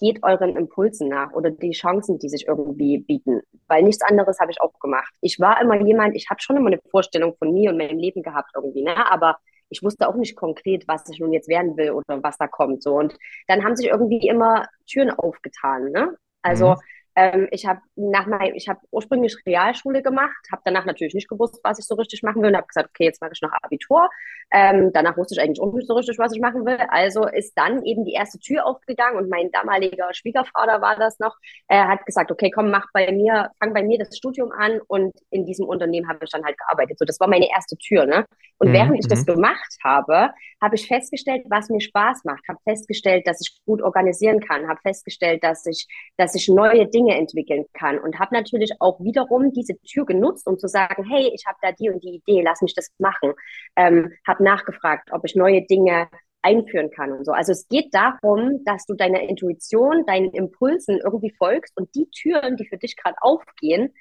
geht 0.00 0.22
euren 0.22 0.56
Impulsen 0.56 1.08
nach 1.08 1.32
oder 1.32 1.50
die 1.50 1.72
Chancen, 1.72 2.18
die 2.18 2.28
sich 2.28 2.48
irgendwie 2.48 2.98
bieten. 2.98 3.42
Weil 3.68 3.84
nichts 3.84 4.02
anderes 4.02 4.40
habe 4.40 4.50
ich 4.50 4.60
auch 4.60 4.72
gemacht. 4.80 5.12
Ich 5.20 5.38
war 5.38 5.60
immer 5.60 5.80
jemand, 5.80 6.16
ich 6.16 6.28
habe 6.30 6.40
schon 6.40 6.56
immer 6.56 6.68
eine 6.68 6.80
Vorstellung 6.90 7.36
von 7.38 7.52
mir 7.52 7.70
und 7.70 7.78
meinem 7.78 7.98
Leben 7.98 8.22
gehabt 8.22 8.50
irgendwie, 8.54 8.82
ne? 8.82 9.10
aber 9.10 9.36
ich 9.68 9.82
wusste 9.82 10.08
auch 10.08 10.16
nicht 10.16 10.34
konkret, 10.36 10.88
was 10.88 11.08
ich 11.08 11.20
nun 11.20 11.32
jetzt 11.32 11.48
werden 11.48 11.76
will 11.76 11.92
oder 11.92 12.22
was 12.22 12.36
da 12.38 12.48
kommt. 12.48 12.82
So. 12.82 12.96
Und 12.96 13.16
dann 13.46 13.62
haben 13.64 13.76
sich 13.76 13.86
irgendwie 13.86 14.26
immer 14.26 14.66
Türen 14.86 15.10
aufgetan. 15.10 15.92
Ne? 15.92 16.16
Also 16.42 16.70
mhm. 16.70 16.76
Ähm, 17.20 17.48
ich 17.50 17.66
habe 17.66 17.80
nach 17.96 18.26
mein, 18.26 18.54
ich 18.54 18.66
habe 18.66 18.80
ursprünglich 18.90 19.36
Realschule 19.44 20.02
gemacht, 20.02 20.46
habe 20.50 20.62
danach 20.64 20.86
natürlich 20.86 21.12
nicht 21.12 21.28
gewusst, 21.28 21.60
was 21.62 21.78
ich 21.78 21.84
so 21.84 21.94
richtig 21.96 22.22
machen 22.22 22.40
will 22.40 22.48
und 22.48 22.56
habe 22.56 22.66
gesagt, 22.66 22.88
okay, 22.88 23.04
jetzt 23.04 23.20
mache 23.20 23.32
ich 23.34 23.42
noch 23.42 23.52
Abitur. 23.60 24.08
Ähm, 24.50 24.90
danach 24.94 25.18
wusste 25.18 25.34
ich 25.34 25.40
eigentlich 25.40 25.60
auch 25.60 25.72
nicht 25.74 25.86
so 25.86 25.94
richtig, 25.94 26.18
was 26.18 26.34
ich 26.34 26.40
machen 26.40 26.64
will. 26.64 26.78
Also 26.88 27.26
ist 27.26 27.52
dann 27.56 27.84
eben 27.84 28.06
die 28.06 28.14
erste 28.14 28.38
Tür 28.38 28.64
aufgegangen 28.64 29.18
und 29.18 29.28
mein 29.28 29.50
damaliger 29.50 30.08
Schwiegervater 30.14 30.80
war 30.80 30.96
das 30.96 31.18
noch. 31.18 31.36
Er 31.68 31.88
hat 31.88 32.06
gesagt, 32.06 32.32
okay, 32.32 32.50
komm, 32.50 32.70
mach 32.70 32.86
bei 32.94 33.12
mir, 33.12 33.50
fang 33.58 33.74
bei 33.74 33.82
mir 33.82 33.98
das 33.98 34.16
Studium 34.16 34.50
an 34.50 34.80
und 34.86 35.12
in 35.30 35.44
diesem 35.44 35.66
Unternehmen 35.66 36.08
habe 36.08 36.20
ich 36.24 36.30
dann 36.30 36.44
halt 36.44 36.56
gearbeitet. 36.56 36.98
So, 36.98 37.04
das 37.04 37.20
war 37.20 37.28
meine 37.28 37.50
erste 37.50 37.76
Tür, 37.76 38.06
ne? 38.06 38.24
Und 38.58 38.68
mhm. 38.68 38.72
während 38.72 38.98
ich 38.98 39.08
das 39.08 39.20
mhm. 39.20 39.34
gemacht 39.34 39.76
habe, 39.84 40.30
habe 40.60 40.74
ich 40.74 40.86
festgestellt, 40.86 41.44
was 41.48 41.68
mir 41.70 41.80
Spaß 41.80 42.24
macht, 42.24 42.46
habe 42.48 42.58
festgestellt, 42.64 43.26
dass 43.26 43.40
ich 43.40 43.58
gut 43.64 43.82
organisieren 43.82 44.40
kann, 44.40 44.68
habe 44.68 44.80
festgestellt, 44.82 45.42
dass 45.42 45.64
ich, 45.66 45.86
dass 46.16 46.34
ich 46.34 46.48
neue 46.48 46.86
Dinge 46.86 47.09
Dinge 47.10 47.18
entwickeln 47.18 47.64
kann 47.72 47.98
und 47.98 48.18
habe 48.18 48.34
natürlich 48.34 48.72
auch 48.80 49.00
wiederum 49.00 49.52
diese 49.52 49.78
Tür 49.82 50.06
genutzt, 50.06 50.46
um 50.46 50.58
zu 50.58 50.68
sagen, 50.68 51.04
hey, 51.08 51.30
ich 51.34 51.44
habe 51.46 51.58
da 51.62 51.72
die 51.72 51.90
und 51.90 52.02
die 52.02 52.16
Idee, 52.16 52.42
lass 52.42 52.62
mich 52.62 52.74
das 52.74 52.90
machen. 52.98 53.32
Ähm, 53.76 54.12
habe 54.26 54.44
nachgefragt, 54.44 55.10
ob 55.12 55.24
ich 55.24 55.34
neue 55.34 55.62
Dinge 55.62 56.08
einführen 56.42 56.90
kann 56.90 57.12
und 57.12 57.24
so. 57.24 57.32
Also 57.32 57.52
es 57.52 57.68
geht 57.68 57.92
darum, 57.92 58.64
dass 58.64 58.86
du 58.86 58.94
deiner 58.94 59.20
Intuition, 59.20 60.06
deinen 60.06 60.30
Impulsen 60.30 60.98
irgendwie 61.04 61.34
folgst 61.36 61.76
und 61.76 61.94
die 61.94 62.08
Türen, 62.10 62.56
die 62.56 62.66
für 62.66 62.78
dich 62.78 62.96
gerade 62.96 63.16
aufgehen, 63.20 63.92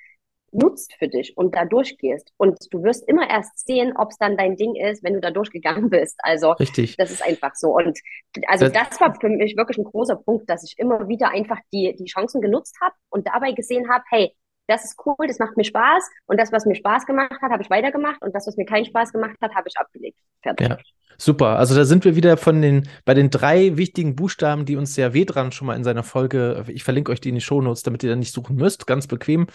nutzt 0.51 0.93
für 0.97 1.07
dich 1.07 1.37
und 1.37 1.55
da 1.55 1.65
durchgehst. 1.65 2.31
Und 2.37 2.57
du 2.71 2.83
wirst 2.83 3.07
immer 3.07 3.29
erst 3.29 3.65
sehen, 3.65 3.93
ob 3.97 4.11
es 4.11 4.17
dann 4.17 4.37
dein 4.37 4.55
Ding 4.55 4.75
ist, 4.75 5.03
wenn 5.03 5.13
du 5.13 5.21
da 5.21 5.31
durchgegangen 5.31 5.89
bist. 5.89 6.19
Also 6.19 6.51
Richtig. 6.53 6.97
das 6.97 7.11
ist 7.11 7.23
einfach 7.23 7.55
so. 7.55 7.75
Und 7.75 7.99
also 8.47 8.67
das, 8.67 8.89
das 8.89 9.01
war 9.01 9.15
für 9.19 9.29
mich 9.29 9.57
wirklich 9.57 9.77
ein 9.77 9.83
großer 9.83 10.15
Punkt, 10.15 10.49
dass 10.49 10.63
ich 10.63 10.77
immer 10.77 11.07
wieder 11.07 11.31
einfach 11.31 11.59
die, 11.71 11.95
die 11.95 12.05
Chancen 12.05 12.41
genutzt 12.41 12.77
habe 12.81 12.95
und 13.09 13.27
dabei 13.27 13.51
gesehen 13.51 13.89
habe, 13.89 14.03
hey, 14.09 14.35
das 14.67 14.85
ist 14.85 14.95
cool, 15.05 15.27
das 15.27 15.39
macht 15.39 15.57
mir 15.57 15.63
Spaß 15.63 16.09
und 16.27 16.39
das, 16.39 16.51
was 16.51 16.65
mir 16.65 16.75
Spaß 16.75 17.05
gemacht 17.05 17.41
hat, 17.41 17.51
habe 17.51 17.63
ich 17.63 17.69
weitergemacht 17.69 18.21
und 18.21 18.35
das, 18.35 18.45
was 18.45 18.55
mir 18.55 18.65
keinen 18.65 18.85
Spaß 18.85 19.11
gemacht 19.11 19.35
hat, 19.41 19.55
habe 19.55 19.67
ich 19.67 19.77
abgelegt. 19.77 20.19
Fertig. 20.43 20.69
Ja. 20.69 20.77
Super, 21.17 21.57
also 21.57 21.75
da 21.75 21.83
sind 21.83 22.05
wir 22.05 22.15
wieder 22.15 22.37
von 22.37 22.61
den, 22.61 22.87
bei 23.03 23.13
den 23.13 23.29
drei 23.29 23.75
wichtigen 23.75 24.15
Buchstaben, 24.15 24.65
die 24.65 24.77
uns 24.77 24.95
der 24.95 25.13
Vedran 25.13 25.51
schon 25.51 25.67
mal 25.67 25.75
in 25.75 25.83
seiner 25.83 26.03
Folge, 26.03 26.63
ich 26.67 26.83
verlinke 26.83 27.11
euch 27.11 27.19
die 27.19 27.29
in 27.29 27.35
die 27.35 27.41
Shownotes, 27.41 27.83
damit 27.83 28.03
ihr 28.03 28.09
da 28.09 28.15
nicht 28.15 28.33
suchen 28.33 28.55
müsst, 28.55 28.87
ganz 28.87 29.05
bequem, 29.07 29.47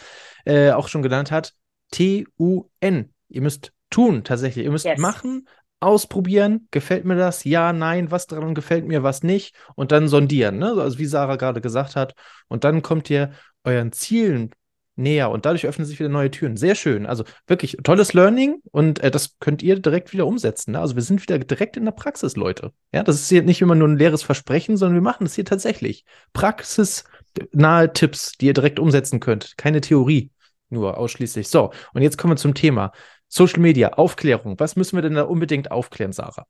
äh, 0.45 0.73
auch 0.73 0.89
schon 0.89 1.03
genannt 1.03 1.31
hat. 1.31 1.55
T-U-N. 1.93 3.15
Ihr 3.29 3.41
müsst 3.41 3.73
tun, 3.89 4.25
tatsächlich. 4.25 4.67
Ihr 4.67 4.73
müsst 4.73 4.85
yes. 4.85 4.99
machen, 4.99 5.49
ausprobieren, 5.85 6.69
gefällt 6.71 7.05
mir 7.05 7.17
das, 7.17 7.45
ja, 7.45 7.73
nein, 7.73 8.11
was 8.11 8.27
daran 8.27 8.55
gefällt 8.55 8.87
mir, 8.87 9.03
was 9.03 9.23
nicht, 9.23 9.55
und 9.75 9.93
dann 9.93 10.09
sondieren, 10.09 10.59
ne? 10.59 10.75
Also 10.79 10.99
wie 10.99 11.07
Sarah 11.07 11.37
gerade 11.37 11.61
gesagt 11.61 11.97
hat. 11.97 12.15
Und 12.49 12.65
dann 12.65 12.83
kommt 12.83 13.11
ihr 13.11 13.33
euren 13.65 13.93
Zielen 13.93 14.51
näher 14.97 15.31
und 15.31 15.45
dadurch 15.45 15.67
öffnen 15.67 15.87
sich 15.87 15.99
wieder 15.99 16.09
neue 16.09 16.31
Türen. 16.31 16.57
Sehr 16.57 16.75
schön. 16.75 17.07
Also 17.07 17.25
wirklich 17.47 17.77
tolles 17.83 18.13
Learning 18.13 18.61
und 18.71 19.01
äh, 19.01 19.11
das 19.11 19.39
könnt 19.41 19.63
ihr 19.63 19.79
direkt 19.81 20.13
wieder 20.13 20.27
umsetzen. 20.27 20.73
Ne? 20.73 20.81
Also 20.81 20.95
wir 20.95 21.03
sind 21.03 21.23
wieder 21.23 21.39
direkt 21.39 21.77
in 21.77 21.85
der 21.85 21.93
Praxis, 21.93 22.37
Leute. 22.37 22.73
Ja, 22.93 23.03
das 23.03 23.17
ist 23.17 23.29
hier 23.29 23.43
nicht 23.43 23.61
immer 23.61 23.75
nur 23.75 23.89
ein 23.89 23.97
leeres 23.97 24.23
Versprechen, 24.23 24.77
sondern 24.77 24.95
wir 24.95 25.03
machen 25.03 25.27
es 25.27 25.35
hier 25.35 25.45
tatsächlich. 25.45 26.05
Praxisnahe 26.33 27.93
Tipps, 27.93 28.33
die 28.33 28.47
ihr 28.47 28.55
direkt 28.55 28.79
umsetzen 28.79 29.21
könnt. 29.21 29.57
Keine 29.57 29.81
Theorie, 29.81 30.31
nur 30.71 30.97
ausschließlich. 30.97 31.49
So, 31.49 31.73
und 31.93 32.03
jetzt 32.03 32.19
kommen 32.19 32.33
wir 32.33 32.37
zum 32.37 32.55
Thema. 32.55 32.93
Social 33.35 33.61
Media, 33.61 33.89
Aufklärung. 33.95 34.55
Was 34.61 34.77
müssen 34.77 34.97
wir 34.97 35.03
denn 35.03 35.15
da 35.15 35.25
unbedingt 35.25 35.73
aufklären, 35.73 36.13
Sarah? 36.13 36.47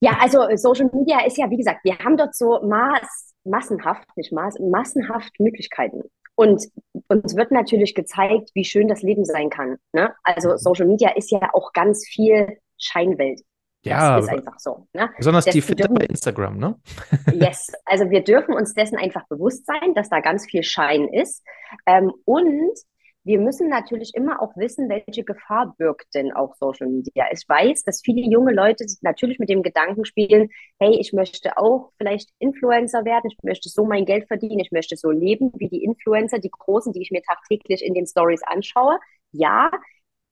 Ja, 0.00 0.18
also 0.20 0.46
Social 0.56 0.90
Media 0.92 1.24
ist 1.24 1.38
ja, 1.38 1.48
wie 1.48 1.56
gesagt, 1.56 1.80
wir 1.84 1.98
haben 1.98 2.18
dort 2.18 2.34
so 2.34 2.60
Maß, 2.62 3.32
massenhaft, 3.44 4.06
nicht 4.16 4.30
Maß, 4.30 4.58
massenhaft 4.60 5.32
Möglichkeiten. 5.40 6.02
Und 6.34 6.66
uns 7.08 7.34
wird 7.34 7.50
natürlich 7.50 7.94
gezeigt, 7.94 8.50
wie 8.52 8.64
schön 8.64 8.88
das 8.88 9.00
Leben 9.00 9.24
sein 9.24 9.48
kann. 9.48 9.78
Ne? 9.94 10.14
Also 10.22 10.50
mhm. 10.50 10.58
Social 10.58 10.86
Media 10.86 11.08
ist 11.16 11.30
ja 11.30 11.48
auch 11.54 11.72
ganz 11.72 12.06
viel 12.06 12.58
Scheinwelt. 12.76 13.40
Ja, 13.86 14.16
das 14.16 14.26
ist 14.26 14.32
einfach 14.32 14.58
so. 14.58 14.86
Ne? 14.92 15.08
Besonders 15.16 15.46
das 15.46 15.54
die 15.54 15.62
Fitter 15.62 15.88
bei 15.88 16.04
Instagram, 16.04 16.58
ne? 16.58 16.74
yes, 17.32 17.72
also 17.86 18.10
wir 18.10 18.22
dürfen 18.22 18.52
uns 18.52 18.74
dessen 18.74 18.98
einfach 18.98 19.26
bewusst 19.28 19.64
sein, 19.64 19.94
dass 19.94 20.10
da 20.10 20.20
ganz 20.20 20.44
viel 20.44 20.62
Schein 20.62 21.08
ist. 21.08 21.42
Ähm, 21.86 22.12
und 22.26 22.76
wir 23.26 23.40
müssen 23.40 23.68
natürlich 23.68 24.14
immer 24.14 24.40
auch 24.40 24.56
wissen, 24.56 24.88
welche 24.88 25.24
Gefahr 25.24 25.74
birgt 25.76 26.14
denn 26.14 26.32
auch 26.32 26.54
Social 26.54 26.86
Media. 26.86 27.26
Ich 27.32 27.42
weiß, 27.48 27.82
dass 27.82 28.00
viele 28.00 28.20
junge 28.20 28.52
Leute 28.54 28.86
natürlich 29.00 29.40
mit 29.40 29.48
dem 29.48 29.64
Gedanken 29.64 30.04
spielen, 30.04 30.48
hey, 30.78 30.96
ich 31.00 31.12
möchte 31.12 31.58
auch 31.58 31.90
vielleicht 31.98 32.30
Influencer 32.38 33.04
werden, 33.04 33.28
ich 33.28 33.36
möchte 33.42 33.68
so 33.68 33.84
mein 33.84 34.04
Geld 34.04 34.28
verdienen, 34.28 34.60
ich 34.60 34.70
möchte 34.70 34.96
so 34.96 35.10
leben 35.10 35.50
wie 35.56 35.68
die 35.68 35.82
Influencer, 35.82 36.38
die 36.38 36.50
großen, 36.50 36.92
die 36.92 37.02
ich 37.02 37.10
mir 37.10 37.22
tagtäglich 37.22 37.84
in 37.84 37.94
den 37.94 38.06
Stories 38.06 38.42
anschaue. 38.44 39.00
Ja, 39.32 39.72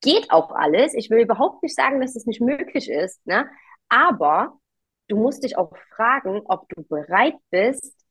geht 0.01 0.31
auch 0.31 0.51
alles. 0.51 0.93
Ich 0.93 1.09
will 1.09 1.19
überhaupt 1.19 1.63
nicht 1.63 1.75
sagen, 1.75 1.99
dass 1.99 2.11
es 2.11 2.23
das 2.23 2.25
nicht 2.27 2.39
möglich 2.39 2.89
ist, 2.89 3.19
ne? 3.27 3.49
aber 3.89 4.57
du 5.09 5.17
musst 5.17 5.43
dich 5.43 5.57
auch 5.57 5.73
fragen, 5.97 6.43
ob 6.45 6.69
du 6.69 6.81
bereit 6.83 7.35
bist, 7.51 8.04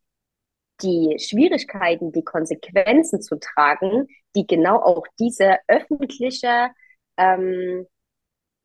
die 0.83 1.17
Schwierigkeiten, 1.19 2.13
die 2.13 2.25
Konsequenzen 2.25 3.21
zu 3.23 3.37
tragen, 3.39 4.09
die 4.35 4.47
genau 4.47 4.77
auch 4.77 5.07
diese 5.19 5.59
öffentliche, 5.69 6.69
ähm, 7.17 7.87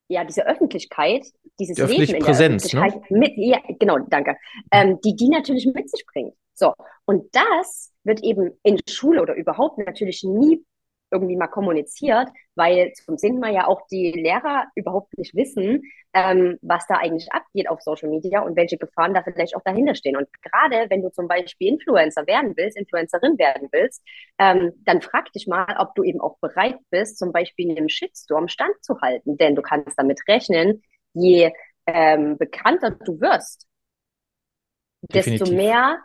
ja, 0.08 0.24
diese 0.24 0.48
Öffentlichkeit, 0.48 1.26
dieses 1.60 1.76
die 1.76 1.84
Leben 1.84 2.16
in 2.16 2.24
Präsenz, 2.24 2.68
der 2.68 2.82
Öffentlichkeit, 2.82 3.12
ne? 3.12 3.20
mit, 3.20 3.34
ja, 3.38 3.60
genau, 3.80 4.00
danke, 4.10 4.38
ähm, 4.72 5.00
die 5.02 5.16
die 5.16 5.30
natürlich 5.30 5.68
mit 5.68 5.90
sich 5.90 6.04
bringt. 6.12 6.34
So, 6.54 6.74
und 7.06 7.34
das 7.34 7.94
wird 8.04 8.22
eben 8.24 8.60
in 8.64 8.80
Schule 8.90 9.22
oder 9.22 9.36
überhaupt 9.36 9.78
natürlich 9.78 10.24
nie 10.24 10.66
irgendwie 11.12 11.36
mal 11.36 11.48
kommuniziert, 11.48 12.30
weil 12.56 12.92
zum 12.94 13.18
Sinn 13.18 13.40
mal 13.40 13.54
ja 13.54 13.68
auch 13.68 13.82
die 13.92 14.12
Lehrer 14.12 14.66
überhaupt 14.76 15.18
nicht 15.18 15.36
wissen, 15.36 15.84
ähm, 16.14 16.58
was 16.62 16.86
da 16.88 16.96
eigentlich 16.96 17.32
abgeht 17.32 17.70
auf 17.70 17.82
Social 17.82 18.10
Media 18.10 18.42
und 18.42 18.56
welche 18.56 18.78
Gefahren 18.78 19.14
da 19.14 19.24
vielleicht 19.24 19.56
auch 19.56 19.64
dahinter 19.64 19.96
stehen. 19.96 20.18
Und 20.18 20.28
gerade 20.42 20.90
wenn 20.90 21.02
du 21.02 21.10
zum 21.12 21.28
Beispiel 21.28 21.70
Influencer 21.70 22.26
werden 22.28 22.54
willst, 22.56 22.78
Influencerin 22.78 23.38
werden 23.38 23.70
willst, 23.72 24.04
ähm, 24.38 24.72
dann 24.86 25.02
frag 25.02 25.32
dich 25.34 25.48
mal, 25.48 25.76
ob 25.80 25.96
du 25.96 26.04
eben 26.04 26.22
auch 26.22 26.38
bereit 26.40 26.80
bist, 26.90 27.18
zum 27.18 27.32
Beispiel 27.32 27.70
in 27.70 27.78
einem 27.78 27.90
Shitstorm 27.90 28.48
standzuhalten. 28.48 29.38
Denn 29.38 29.56
du 29.56 29.62
kannst 29.62 29.98
damit 29.98 30.20
rechnen, 30.28 30.82
je 31.14 31.52
ähm, 31.86 32.38
bekannter 32.38 32.92
du 32.92 33.20
wirst, 33.20 33.68
Definitiv. 35.02 35.40
desto 35.40 35.56
mehr 35.56 36.00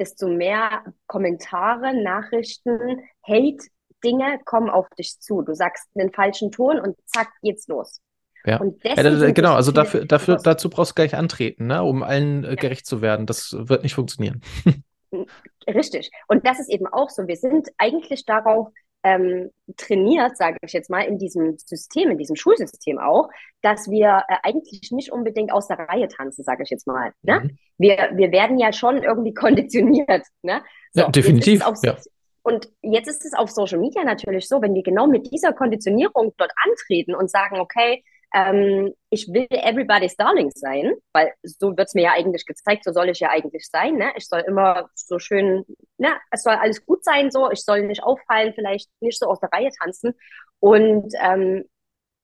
desto 0.00 0.28
mehr 0.28 0.82
Kommentare, 1.06 1.94
Nachrichten, 2.02 3.02
Hate 3.22 3.68
Dinge 4.04 4.38
kommen 4.44 4.70
auf 4.70 4.88
dich 4.98 5.18
zu. 5.20 5.42
Du 5.42 5.54
sagst 5.54 5.88
einen 5.94 6.12
falschen 6.12 6.50
Ton 6.50 6.78
und 6.80 6.96
zack, 7.06 7.28
geht's 7.42 7.68
los. 7.68 8.00
Ja, 8.44 8.60
ja 8.82 9.30
genau, 9.32 9.54
also 9.54 9.70
dafür, 9.70 10.06
dafür, 10.06 10.36
dazu 10.36 10.70
brauchst 10.70 10.92
du 10.92 10.94
gleich 10.94 11.14
antreten, 11.14 11.66
ne, 11.66 11.82
um 11.82 12.02
allen 12.02 12.44
äh, 12.44 12.56
gerecht 12.56 12.86
zu 12.86 13.02
werden. 13.02 13.26
Das 13.26 13.54
wird 13.54 13.82
nicht 13.82 13.94
funktionieren. 13.94 14.40
Richtig. 15.68 16.10
Und 16.26 16.46
das 16.46 16.58
ist 16.58 16.70
eben 16.70 16.86
auch 16.86 17.10
so. 17.10 17.26
Wir 17.26 17.36
sind 17.36 17.68
eigentlich 17.76 18.24
darauf 18.24 18.68
ähm, 19.02 19.50
trainiert, 19.76 20.36
sage 20.36 20.58
ich 20.62 20.72
jetzt 20.72 20.90
mal, 20.90 21.02
in 21.02 21.18
diesem 21.18 21.56
System, 21.58 22.10
in 22.10 22.18
diesem 22.18 22.36
Schulsystem 22.36 22.98
auch, 22.98 23.28
dass 23.62 23.90
wir 23.90 24.24
äh, 24.28 24.36
eigentlich 24.42 24.90
nicht 24.90 25.10
unbedingt 25.10 25.52
aus 25.52 25.68
der 25.68 25.78
Reihe 25.78 26.08
tanzen, 26.08 26.44
sage 26.44 26.62
ich 26.62 26.70
jetzt 26.70 26.86
mal. 26.86 27.12
Ne? 27.22 27.40
Mhm. 27.40 27.58
Wir, 27.78 28.10
wir 28.14 28.32
werden 28.32 28.58
ja 28.58 28.72
schon 28.72 29.02
irgendwie 29.02 29.34
konditioniert. 29.34 30.26
Ne? 30.42 30.62
So, 30.92 31.02
ja, 31.02 31.08
definitiv. 31.08 31.64
Ja. 31.82 31.96
Und 32.42 32.68
jetzt 32.82 33.08
ist 33.08 33.24
es 33.24 33.34
auf 33.34 33.50
Social 33.50 33.78
Media 33.78 34.02
natürlich 34.04 34.48
so, 34.48 34.62
wenn 34.62 34.74
wir 34.74 34.82
genau 34.82 35.06
mit 35.06 35.30
dieser 35.30 35.52
Konditionierung 35.52 36.32
dort 36.38 36.52
antreten 36.64 37.14
und 37.14 37.30
sagen, 37.30 37.60
okay, 37.60 38.02
ähm, 38.32 38.94
ich 39.10 39.28
will 39.28 39.46
everybody's 39.50 40.16
darling 40.16 40.50
sein, 40.54 40.94
weil 41.12 41.32
so 41.42 41.76
wird 41.76 41.88
es 41.88 41.94
mir 41.94 42.04
ja 42.04 42.12
eigentlich 42.12 42.46
gezeigt, 42.46 42.84
so 42.84 42.92
soll 42.92 43.08
ich 43.08 43.20
ja 43.20 43.30
eigentlich 43.30 43.68
sein. 43.68 43.96
Ne? 43.96 44.12
Ich 44.16 44.28
soll 44.28 44.40
immer 44.40 44.88
so 44.94 45.18
schön, 45.18 45.64
ne? 45.98 46.08
es 46.30 46.44
soll 46.44 46.54
alles 46.54 46.84
gut 46.86 47.04
sein, 47.04 47.30
so, 47.30 47.50
ich 47.50 47.64
soll 47.64 47.86
nicht 47.86 48.02
auffallen, 48.02 48.52
vielleicht 48.54 48.88
nicht 49.00 49.18
so 49.18 49.26
aus 49.26 49.40
der 49.40 49.50
Reihe 49.52 49.70
tanzen. 49.80 50.14
Und 50.60 51.12
ähm, 51.20 51.64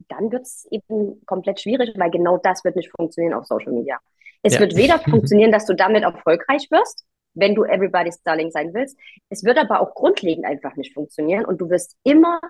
dann 0.08 0.30
wird 0.30 0.42
es 0.42 0.66
eben 0.70 1.24
komplett 1.26 1.60
schwierig, 1.60 1.92
weil 1.96 2.10
genau 2.10 2.38
das 2.38 2.64
wird 2.64 2.76
nicht 2.76 2.92
funktionieren 2.96 3.34
auf 3.34 3.46
Social 3.46 3.72
Media. 3.72 3.98
Es 4.42 4.54
ja. 4.54 4.60
wird 4.60 4.76
weder 4.76 4.98
funktionieren, 5.10 5.52
dass 5.52 5.66
du 5.66 5.74
damit 5.74 6.04
erfolgreich 6.04 6.68
wirst, 6.70 7.04
wenn 7.36 7.54
du 7.54 7.64
Everybody's 7.64 8.22
Darling 8.22 8.50
sein 8.50 8.74
willst. 8.74 8.98
Es 9.28 9.44
wird 9.44 9.58
aber 9.58 9.80
auch 9.80 9.94
grundlegend 9.94 10.44
einfach 10.44 10.74
nicht 10.76 10.94
funktionieren 10.94 11.44
und 11.44 11.60
du 11.60 11.70
wirst 11.70 11.96
immer 12.02 12.40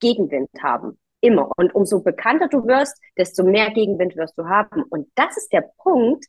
Gegenwind 0.00 0.50
haben. 0.62 0.98
Immer. 1.20 1.50
Und 1.56 1.74
umso 1.74 2.00
bekannter 2.02 2.48
du 2.48 2.66
wirst, 2.66 2.98
desto 3.16 3.44
mehr 3.44 3.70
Gegenwind 3.70 4.16
wirst 4.16 4.38
du 4.38 4.46
haben. 4.46 4.82
Und 4.84 5.08
das 5.14 5.36
ist 5.36 5.52
der 5.52 5.70
Punkt, 5.76 6.24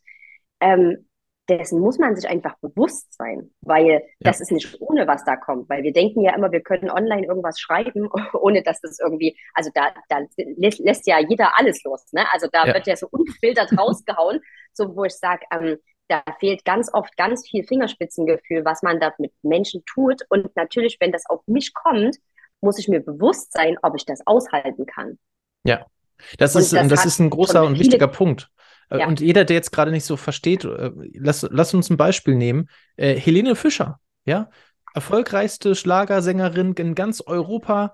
ähm, 0.59 1.07
dessen 1.49 1.79
muss 1.79 1.97
man 1.97 2.15
sich 2.15 2.29
einfach 2.29 2.57
bewusst 2.59 3.13
sein, 3.13 3.51
weil 3.61 3.85
ja. 3.87 3.99
das 4.19 4.41
ist 4.41 4.51
nicht 4.51 4.79
ohne, 4.79 5.07
was 5.07 5.23
da 5.23 5.35
kommt. 5.35 5.69
Weil 5.69 5.83
wir 5.83 5.93
denken 5.93 6.21
ja 6.21 6.35
immer, 6.35 6.51
wir 6.51 6.61
können 6.61 6.89
online 6.89 7.25
irgendwas 7.25 7.59
schreiben, 7.59 8.09
ohne 8.33 8.63
dass 8.63 8.79
das 8.81 8.99
irgendwie, 8.99 9.37
also 9.53 9.69
da, 9.73 9.93
da 10.09 10.19
lässt 10.37 11.07
ja 11.07 11.19
jeder 11.19 11.57
alles 11.57 11.83
los. 11.83 12.05
Ne? 12.11 12.25
Also 12.31 12.47
da 12.51 12.67
ja. 12.67 12.73
wird 12.73 12.87
ja 12.87 12.95
so 12.95 13.07
ungefiltert 13.09 13.71
rausgehauen, 13.77 14.39
so 14.73 14.95
wo 14.95 15.05
ich 15.05 15.13
sage, 15.13 15.41
ähm, 15.51 15.77
da 16.11 16.23
fehlt 16.39 16.65
ganz 16.65 16.89
oft 16.93 17.15
ganz 17.15 17.47
viel 17.47 17.63
Fingerspitzengefühl, 17.63 18.65
was 18.65 18.83
man 18.83 18.99
da 18.99 19.13
mit 19.17 19.31
Menschen 19.43 19.83
tut. 19.85 20.21
Und 20.29 20.55
natürlich, 20.55 20.97
wenn 20.99 21.11
das 21.11 21.25
auf 21.27 21.41
mich 21.47 21.73
kommt, 21.73 22.17
muss 22.59 22.77
ich 22.77 22.87
mir 22.87 22.99
bewusst 22.99 23.53
sein, 23.53 23.77
ob 23.81 23.95
ich 23.95 24.05
das 24.05 24.19
aushalten 24.25 24.85
kann. 24.85 25.17
Ja, 25.63 25.85
das, 26.37 26.55
ist, 26.55 26.73
das, 26.73 26.87
das 26.87 27.05
ist 27.05 27.19
ein 27.19 27.29
großer 27.29 27.63
und 27.63 27.79
wichtiger 27.79 28.07
Punkt. 28.07 28.49
Äh, 28.89 28.99
ja. 28.99 29.07
Und 29.07 29.21
jeder, 29.21 29.45
der 29.45 29.55
jetzt 29.55 29.71
gerade 29.71 29.91
nicht 29.91 30.05
so 30.05 30.17
versteht, 30.17 30.65
äh, 30.65 30.91
lass, 31.13 31.47
lass 31.49 31.73
uns 31.73 31.89
ein 31.89 31.97
Beispiel 31.97 32.35
nehmen. 32.35 32.69
Äh, 32.97 33.15
Helene 33.15 33.55
Fischer, 33.55 33.99
ja, 34.25 34.49
erfolgreichste 34.93 35.75
Schlagersängerin 35.75 36.73
in 36.73 36.93
ganz 36.93 37.21
Europa 37.21 37.93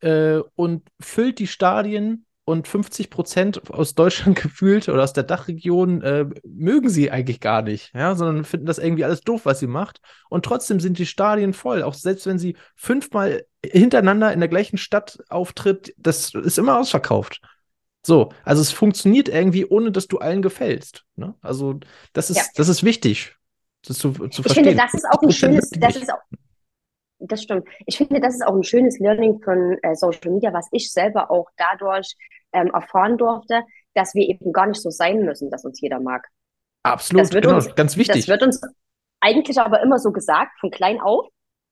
äh, 0.00 0.40
und 0.54 0.86
füllt 1.00 1.38
die 1.38 1.46
Stadien 1.46 2.26
und 2.44 2.68
50 2.68 3.10
Prozent 3.10 3.70
aus 3.70 3.94
Deutschland 3.94 4.36
gefühlt 4.42 4.88
oder 4.88 5.02
aus 5.02 5.12
der 5.12 5.24
Dachregion 5.24 6.02
äh, 6.02 6.26
mögen 6.44 6.88
sie 6.88 7.10
eigentlich 7.10 7.40
gar 7.40 7.62
nicht, 7.62 7.92
ja, 7.94 8.14
sondern 8.14 8.44
finden 8.44 8.66
das 8.66 8.78
irgendwie 8.78 9.04
alles 9.04 9.22
doof, 9.22 9.42
was 9.44 9.60
sie 9.60 9.66
macht. 9.66 10.00
Und 10.28 10.44
trotzdem 10.44 10.80
sind 10.80 10.98
die 10.98 11.06
Stadien 11.06 11.54
voll, 11.54 11.82
auch 11.82 11.94
selbst 11.94 12.26
wenn 12.26 12.38
sie 12.38 12.56
fünfmal 12.76 13.46
hintereinander 13.64 14.32
in 14.32 14.40
der 14.40 14.48
gleichen 14.48 14.76
Stadt 14.76 15.18
auftritt, 15.28 15.94
das 15.96 16.34
ist 16.34 16.58
immer 16.58 16.78
ausverkauft. 16.78 17.40
So, 18.06 18.30
also 18.44 18.60
es 18.60 18.70
funktioniert 18.70 19.30
irgendwie, 19.30 19.64
ohne 19.64 19.90
dass 19.90 20.08
du 20.08 20.18
allen 20.18 20.42
gefällst. 20.42 21.04
Ne? 21.16 21.34
Also 21.40 21.80
das 22.12 22.28
ist, 22.28 22.36
ja. 22.36 22.42
das 22.56 22.68
ist 22.68 22.84
wichtig, 22.84 23.36
das 23.86 23.96
zu, 23.96 24.12
zu 24.12 24.24
ich 24.24 24.34
verstehen. 24.34 24.48
Ich 24.48 24.54
finde, 24.54 24.76
das 24.76 24.94
ist 24.94 25.06
auch 25.10 25.22
ein 25.22 25.32
schönes, 25.32 25.70
das 25.70 25.96
ist 25.96 26.12
auch, 26.12 26.18
das 27.28 27.42
stimmt. 27.42 27.66
Ich 27.86 27.96
finde, 27.96 28.20
das 28.20 28.34
ist 28.34 28.46
auch 28.46 28.54
ein 28.54 28.62
schönes 28.62 28.98
Learning 28.98 29.40
von 29.42 29.78
äh, 29.82 29.94
Social 29.94 30.30
Media, 30.30 30.52
was 30.52 30.68
ich 30.72 30.92
selber 30.92 31.30
auch 31.30 31.48
dadurch 31.56 32.14
ähm, 32.52 32.70
erfahren 32.72 33.18
durfte, 33.18 33.62
dass 33.94 34.14
wir 34.14 34.28
eben 34.28 34.52
gar 34.52 34.66
nicht 34.66 34.80
so 34.80 34.90
sein 34.90 35.24
müssen, 35.24 35.50
dass 35.50 35.64
uns 35.64 35.80
jeder 35.80 36.00
mag. 36.00 36.26
Absolut, 36.82 37.30
genau, 37.30 37.56
uns, 37.56 37.74
ganz 37.74 37.96
wichtig. 37.96 38.26
Das 38.26 38.28
wird 38.28 38.42
uns 38.42 38.60
eigentlich 39.20 39.58
aber 39.58 39.82
immer 39.82 39.98
so 39.98 40.12
gesagt, 40.12 40.58
von 40.60 40.70
klein 40.70 41.00
auf. 41.00 41.26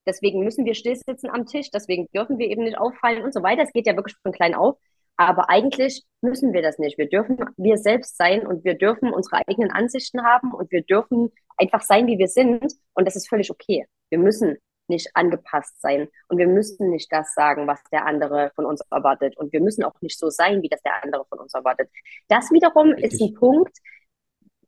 Deswegen 0.06 0.42
müssen 0.42 0.64
wir 0.64 0.75
still 0.75 0.97
sitzen 0.97 1.30
am 1.30 1.47
Tisch, 1.47 1.71
deswegen 1.71 2.09
dürfen 2.14 2.38
wir 2.38 2.49
eben 2.49 2.64
nicht 2.64 2.78
auffallen 2.78 3.23
und 3.23 3.32
so 3.32 3.42
weiter. 3.42 3.62
Es 3.62 3.73
geht 3.73 3.87
ja 3.87 3.94
wirklich 3.94 4.16
von 4.23 4.32
klein 4.32 4.54
auf. 4.54 4.76
Aber 5.16 5.50
eigentlich 5.50 6.04
müssen 6.23 6.52
wir 6.52 6.62
das 6.62 6.78
nicht. 6.78 6.99
Wir 6.99 7.09
dürfen 7.09 7.38
wir 7.56 7.76
selbst 7.76 8.16
sein 8.16 8.47
und 8.47 8.64
wir 8.64 8.75
dürfen 8.75 9.12
unsere 9.12 9.37
eigenen 9.47 9.71
Ansichten 9.71 10.25
haben 10.25 10.52
und 10.52 10.73
wir 10.73 10.82
dürfen 10.82 11.30
einfach 11.56 11.82
sein, 11.82 12.06
wie 12.06 12.18
wir 12.18 12.28
sind. 12.28 12.73
Und 12.94 13.06
das 13.06 13.14
ist 13.14 13.28
völlig 13.28 13.50
okay. 13.50 13.87
Wir 14.11 14.18
müssen 14.18 14.56
nicht 14.89 15.11
angepasst 15.15 15.81
sein 15.81 16.09
und 16.29 16.39
wir 16.39 16.47
müssen 16.47 16.91
nicht 16.91 17.11
das 17.12 17.35
sagen, 17.35 17.67
was 17.67 17.83
der 17.93 18.07
andere 18.07 18.53
von 18.55 18.67
uns 18.67 18.83
erwartet. 18.91 19.37
Und 19.37 19.53
wir 19.53 19.61
müssen 19.61 19.85
auch 19.85 19.95
nicht 20.01 20.19
so 20.19 20.29
sein, 20.31 20.62
wie 20.62 20.69
das 20.69 20.83
der 20.83 21.03
andere 21.03 21.25
von 21.29 21.39
uns 21.39 21.55
erwartet. 21.55 21.89
Das 22.29 22.51
wiederum 22.51 22.91
Richtig. 22.91 23.12
ist 23.12 23.23
ein 23.23 23.35
Punkt, 23.35 23.79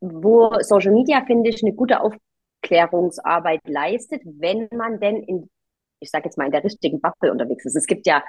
wo 0.00 0.52
Social 0.60 0.92
Media, 0.92 1.24
finde 1.24 1.50
ich, 1.50 1.62
eine 1.62 1.74
gute 1.74 2.00
Aufklärungsarbeit 2.00 3.60
leistet, 3.66 4.22
wenn 4.24 4.68
man 4.72 5.00
denn 5.00 5.22
in, 5.22 5.50
ich 6.00 6.10
sage 6.10 6.26
jetzt 6.26 6.38
mal, 6.38 6.46
in 6.46 6.52
der 6.52 6.64
richtigen 6.64 7.00
Bubble 7.00 7.32
unterwegs 7.32 7.64
ist. 7.64 7.76
Es 7.76 7.86
gibt 7.86 8.06
ja 8.06 8.22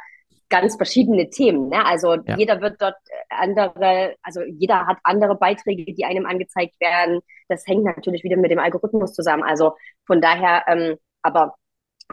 ganz 0.49 0.75
verschiedene 0.75 1.29
Themen. 1.29 1.69
Ne? 1.69 1.85
Also 1.85 2.15
ja. 2.15 2.37
jeder 2.37 2.61
wird 2.61 2.81
dort 2.81 2.95
andere, 3.29 4.15
also 4.21 4.41
jeder 4.43 4.85
hat 4.85 4.97
andere 5.03 5.35
Beiträge, 5.35 5.93
die 5.93 6.05
einem 6.05 6.25
angezeigt 6.25 6.79
werden. 6.79 7.21
Das 7.47 7.65
hängt 7.67 7.83
natürlich 7.83 8.23
wieder 8.23 8.37
mit 8.37 8.51
dem 8.51 8.59
Algorithmus 8.59 9.13
zusammen. 9.13 9.43
Also 9.43 9.73
von 10.05 10.21
daher, 10.21 10.63
ähm, 10.67 10.97
aber 11.21 11.55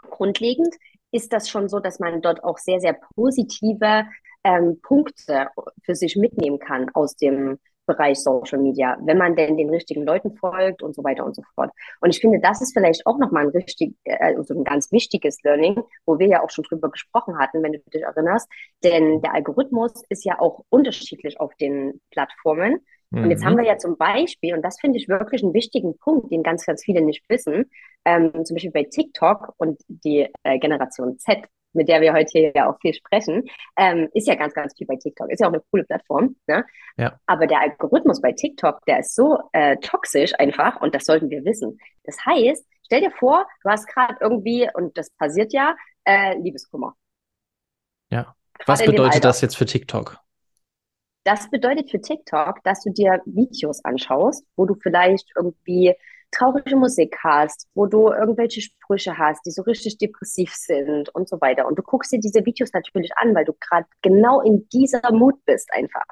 grundlegend 0.01 0.75
ist 1.11 1.31
das 1.31 1.49
schon 1.49 1.69
so, 1.69 1.79
dass 1.79 1.99
man 1.99 2.21
dort 2.21 2.43
auch 2.43 2.57
sehr, 2.57 2.79
sehr 2.79 2.97
positive 3.15 4.05
ähm, 4.43 4.79
Punkte 4.81 5.49
für 5.83 5.95
sich 5.95 6.15
mitnehmen 6.15 6.59
kann 6.59 6.89
aus 6.93 7.15
dem 7.15 7.59
Bereich 7.85 8.19
Social 8.19 8.59
Media, 8.59 8.97
wenn 9.01 9.17
man 9.17 9.35
denn 9.35 9.57
den 9.57 9.69
richtigen 9.69 10.03
Leuten 10.03 10.35
folgt 10.37 10.81
und 10.81 10.95
so 10.95 11.03
weiter 11.03 11.25
und 11.25 11.35
so 11.35 11.43
fort. 11.53 11.71
Und 11.99 12.11
ich 12.11 12.21
finde, 12.21 12.39
das 12.39 12.61
ist 12.61 12.73
vielleicht 12.73 13.05
auch 13.05 13.17
nochmal 13.17 13.43
ein 13.43 13.49
richtig, 13.49 13.95
äh, 14.05 14.17
also 14.17 14.53
ein 14.53 14.63
ganz 14.63 14.91
wichtiges 14.91 15.41
Learning, 15.43 15.81
wo 16.05 16.17
wir 16.17 16.27
ja 16.27 16.43
auch 16.43 16.49
schon 16.49 16.63
drüber 16.63 16.89
gesprochen 16.89 17.37
hatten, 17.37 17.61
wenn 17.61 17.73
du 17.73 17.79
dich 17.79 18.03
erinnerst. 18.03 18.49
Denn 18.83 19.21
der 19.21 19.33
Algorithmus 19.33 19.91
ist 20.09 20.23
ja 20.23 20.39
auch 20.39 20.63
unterschiedlich 20.69 21.39
auf 21.39 21.53
den 21.55 21.99
Plattformen. 22.11 22.79
Und 23.21 23.29
jetzt 23.29 23.45
haben 23.45 23.53
mhm. 23.53 23.59
wir 23.59 23.65
ja 23.65 23.77
zum 23.77 23.97
Beispiel, 23.97 24.55
und 24.55 24.63
das 24.63 24.79
finde 24.79 24.97
ich 24.97 25.07
wirklich 25.07 25.43
einen 25.43 25.53
wichtigen 25.53 25.97
Punkt, 25.97 26.31
den 26.31 26.43
ganz, 26.43 26.65
ganz 26.65 26.83
viele 26.83 27.01
nicht 27.01 27.23
wissen, 27.29 27.69
ähm, 28.05 28.45
zum 28.45 28.55
Beispiel 28.55 28.71
bei 28.71 28.83
TikTok 28.83 29.53
und 29.57 29.81
die 29.87 30.27
äh, 30.43 30.59
Generation 30.59 31.17
Z 31.19 31.47
mit 31.73 31.87
der 31.87 32.01
wir 32.01 32.13
heute 32.13 32.29
hier 32.31 32.51
ja 32.55 32.69
auch 32.69 32.79
viel 32.79 32.93
sprechen, 32.93 33.43
ähm, 33.77 34.09
ist 34.13 34.27
ja 34.27 34.35
ganz, 34.35 34.53
ganz 34.53 34.75
viel 34.77 34.87
bei 34.87 34.95
TikTok. 34.95 35.29
Ist 35.31 35.41
ja 35.41 35.47
auch 35.47 35.51
eine 35.51 35.63
coole 35.71 35.83
Plattform. 35.83 36.35
Ne? 36.47 36.65
Ja. 36.97 37.19
Aber 37.25 37.47
der 37.47 37.61
Algorithmus 37.61 38.21
bei 38.21 38.31
TikTok, 38.31 38.85
der 38.85 38.99
ist 38.99 39.15
so 39.15 39.39
äh, 39.51 39.77
toxisch 39.77 40.33
einfach 40.37 40.79
und 40.81 40.95
das 40.95 41.05
sollten 41.05 41.29
wir 41.29 41.43
wissen. 41.43 41.79
Das 42.03 42.17
heißt, 42.25 42.65
stell 42.85 43.01
dir 43.01 43.11
vor, 43.11 43.45
du 43.63 43.69
hast 43.69 43.87
gerade 43.87 44.15
irgendwie, 44.21 44.69
und 44.73 44.97
das 44.97 45.09
passiert 45.11 45.53
ja, 45.53 45.75
äh, 46.05 46.37
Liebeskummer. 46.37 46.95
Ja. 48.11 48.35
Was 48.65 48.85
bedeutet 48.85 49.25
das 49.25 49.41
jetzt 49.41 49.57
für 49.57 49.65
TikTok? 49.65 50.19
Das 51.23 51.49
bedeutet 51.49 51.89
für 51.89 52.01
TikTok, 52.01 52.63
dass 52.63 52.83
du 52.83 52.91
dir 52.91 53.21
Videos 53.25 53.83
anschaust, 53.85 54.45
wo 54.55 54.65
du 54.65 54.75
vielleicht 54.75 55.31
irgendwie 55.35 55.95
traurige 56.31 56.75
Musik 56.75 57.17
hast, 57.23 57.67
wo 57.75 57.85
du 57.85 58.09
irgendwelche 58.09 58.61
Sprüche 58.61 59.17
hast, 59.17 59.45
die 59.45 59.51
so 59.51 59.61
richtig 59.61 59.97
depressiv 59.97 60.53
sind 60.53 61.09
und 61.09 61.29
so 61.29 61.39
weiter. 61.39 61.67
Und 61.67 61.77
du 61.77 61.83
guckst 61.83 62.11
dir 62.11 62.19
diese 62.19 62.45
Videos 62.45 62.73
natürlich 62.73 63.15
an, 63.17 63.33
weil 63.35 63.45
du 63.45 63.53
gerade 63.53 63.87
genau 64.01 64.41
in 64.41 64.67
dieser 64.69 65.11
Mut 65.11 65.35
bist 65.45 65.71
einfach. 65.71 66.05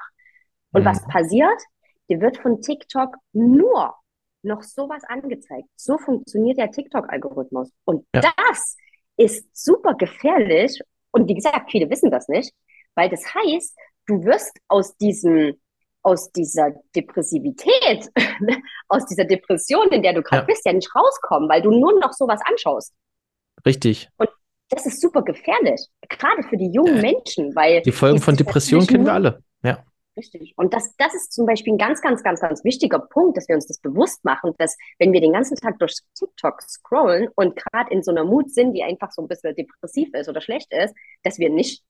Und 0.72 0.82
mhm. 0.82 0.86
was 0.86 1.06
passiert? 1.06 1.60
Dir 2.08 2.20
wird 2.20 2.38
von 2.38 2.60
TikTok 2.60 3.16
nur 3.32 3.94
noch 4.42 4.62
sowas 4.62 5.02
angezeigt. 5.08 5.68
So 5.76 5.98
funktioniert 5.98 6.58
der 6.58 6.70
TikTok-Algorithmus. 6.70 7.70
Und 7.84 8.06
ja. 8.14 8.22
das 8.22 8.76
ist 9.16 9.46
super 9.52 9.94
gefährlich. 9.94 10.80
Und 11.10 11.28
wie 11.28 11.34
gesagt, 11.34 11.70
viele 11.70 11.90
wissen 11.90 12.10
das 12.10 12.28
nicht, 12.28 12.52
weil 12.94 13.08
das 13.08 13.22
heißt, 13.34 13.76
du 14.06 14.24
wirst 14.24 14.58
aus 14.68 14.96
diesem 14.96 15.54
aus 16.04 16.32
dieser 16.32 16.72
Depressivität, 16.96 18.10
aus 18.88 19.06
dieser 19.06 19.24
Depression, 19.24 19.88
in 19.90 20.02
der 20.02 20.14
du 20.14 20.22
gerade 20.22 20.42
ja. 20.42 20.46
bist, 20.46 20.66
ja 20.66 20.72
nicht 20.72 20.92
rauskommen, 20.94 21.48
weil 21.48 21.62
du 21.62 21.70
nur 21.70 21.98
noch 22.00 22.12
sowas 22.12 22.40
anschaust. 22.44 22.92
Richtig. 23.64 24.08
Und 24.16 24.28
das 24.68 24.86
ist 24.86 25.00
super 25.00 25.22
gefährlich, 25.22 25.86
gerade 26.08 26.42
für 26.44 26.56
die 26.56 26.70
jungen 26.72 26.96
ja. 26.96 27.02
Menschen, 27.02 27.54
weil. 27.54 27.82
Die 27.82 27.92
Folgen 27.92 28.20
von 28.20 28.36
Depressionen 28.36 28.86
kennen 28.86 29.04
wir 29.04 29.12
alle. 29.12 29.42
Ja. 29.62 29.84
Richtig. 30.16 30.52
Und 30.56 30.74
das, 30.74 30.94
das 30.96 31.14
ist 31.14 31.32
zum 31.32 31.46
Beispiel 31.46 31.74
ein 31.74 31.78
ganz, 31.78 32.02
ganz, 32.02 32.22
ganz, 32.22 32.40
ganz 32.40 32.64
wichtiger 32.64 32.98
Punkt, 32.98 33.36
dass 33.36 33.48
wir 33.48 33.54
uns 33.54 33.66
das 33.66 33.78
bewusst 33.78 34.24
machen, 34.24 34.52
dass 34.58 34.76
wenn 34.98 35.12
wir 35.12 35.20
den 35.20 35.32
ganzen 35.32 35.56
Tag 35.56 35.78
durch 35.78 35.94
TikTok 36.14 36.60
scrollen 36.62 37.28
und 37.34 37.56
gerade 37.56 37.90
in 37.90 38.02
so 38.02 38.10
einer 38.10 38.24
Mut 38.24 38.50
sind, 38.52 38.74
die 38.74 38.82
einfach 38.82 39.10
so 39.10 39.22
ein 39.22 39.28
bisschen 39.28 39.54
depressiv 39.54 40.12
ist 40.12 40.28
oder 40.28 40.40
schlecht 40.42 40.70
ist, 40.72 40.94
dass 41.22 41.38
wir 41.38 41.48
nicht, 41.48 41.82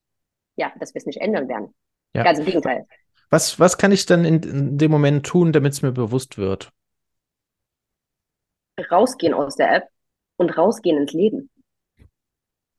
ja, 0.56 0.72
dass 0.78 0.94
wir 0.94 1.00
es 1.00 1.06
nicht 1.06 1.20
ändern 1.20 1.48
werden. 1.48 1.74
Ja. 2.14 2.24
Ganz 2.24 2.38
im 2.38 2.44
Gegenteil. 2.44 2.86
Was, 3.30 3.58
was 3.58 3.78
kann 3.78 3.92
ich 3.92 4.04
dann 4.06 4.24
in, 4.24 4.42
in 4.42 4.78
dem 4.78 4.90
Moment 4.90 5.24
tun, 5.24 5.52
damit 5.52 5.72
es 5.72 5.82
mir 5.82 5.92
bewusst 5.92 6.36
wird? 6.36 6.70
Rausgehen 8.90 9.34
aus 9.34 9.56
der 9.56 9.74
App 9.74 9.88
und 10.36 10.56
rausgehen 10.56 10.98
ins 10.98 11.12
Leben. 11.12 11.50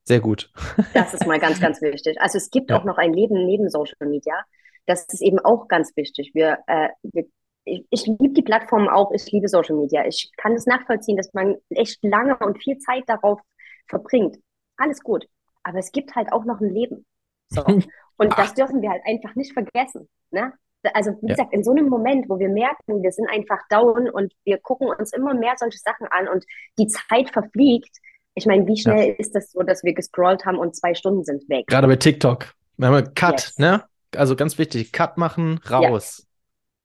Sehr 0.06 0.20
gut. 0.20 0.52
das 0.94 1.14
ist 1.14 1.26
mal 1.26 1.40
ganz, 1.40 1.60
ganz 1.60 1.82
wichtig. 1.82 2.20
Also 2.20 2.38
es 2.38 2.50
gibt 2.50 2.70
ja. 2.70 2.78
auch 2.78 2.84
noch 2.84 2.98
ein 2.98 3.14
Leben 3.14 3.46
neben 3.46 3.70
Social 3.70 4.08
Media. 4.08 4.44
Das 4.86 5.06
ist 5.06 5.22
eben 5.22 5.40
auch 5.40 5.68
ganz 5.68 5.96
wichtig. 5.96 6.32
Wir, 6.34 6.60
äh, 6.68 6.90
wir 7.04 7.26
ich, 7.66 7.86
ich 7.90 8.06
liebe 8.06 8.34
die 8.34 8.42
Plattform 8.42 8.90
auch, 8.90 9.12
ich 9.12 9.32
liebe 9.32 9.48
Social 9.48 9.76
Media. 9.76 10.06
Ich 10.06 10.32
kann 10.38 10.54
es 10.54 10.66
nachvollziehen, 10.66 11.18
dass 11.18 11.34
man 11.34 11.56
echt 11.70 12.04
lange 12.04 12.38
und 12.38 12.62
viel 12.62 12.78
Zeit 12.78 13.04
darauf 13.08 13.40
verbringt. 13.88 14.38
Alles 14.78 15.00
gut. 15.02 15.26
Aber 15.64 15.80
es 15.80 15.92
gibt 15.92 16.16
halt 16.16 16.32
auch 16.32 16.46
noch 16.46 16.60
ein 16.60 16.74
Leben. 16.74 17.06
So. 17.50 17.64
Und 18.18 18.38
das 18.38 18.54
dürfen 18.54 18.82
wir 18.82 18.90
halt 18.90 19.02
einfach 19.06 19.36
nicht 19.36 19.54
vergessen. 19.54 20.08
Ne? 20.32 20.54
Also 20.94 21.12
wie 21.22 21.28
ja. 21.28 21.36
gesagt, 21.36 21.54
in 21.54 21.64
so 21.64 21.72
einem 21.72 21.88
Moment, 21.88 22.30
wo 22.30 22.40
wir 22.40 22.50
merken, 22.50 23.02
wir 23.02 23.12
sind 23.12 23.30
einfach 23.30 23.60
down 23.70 24.10
und 24.10 24.34
wir 24.44 24.58
gucken 24.60 24.90
uns 24.90 25.14
immer 25.14 25.34
mehr 25.34 25.54
solche 25.58 25.80
Sachen 25.80 26.08
an 26.08 26.28
und 26.28 26.46
die 26.78 26.88
Zeit 26.88 27.30
verfliegt. 27.30 27.98
Ich 28.36 28.46
meine, 28.46 28.68
wie 28.68 28.78
schnell 28.78 29.10
ja. 29.10 29.16
ist 29.18 29.36
das 29.36 29.52
so, 29.52 29.62
dass 29.62 29.84
wir 29.84 29.94
gescrollt 29.94 30.46
haben 30.46 30.58
und 30.58 30.76
zwei 30.76 30.94
Stunden 30.94 31.24
sind 31.24 31.48
weg? 31.50 31.68
Gerade 31.68 31.88
bei 31.88 31.96
TikTok. 31.96 32.54
Wir 32.78 32.88
haben 32.88 33.14
Cut, 33.14 33.42
yes. 33.42 33.60
ne? 33.60 33.84
Also 34.16 34.36
ganz 34.36 34.58
wichtig, 34.58 34.92
Cut 34.92 35.18
machen, 35.18 35.60
raus. 35.70 36.20
Ja. 36.20 36.26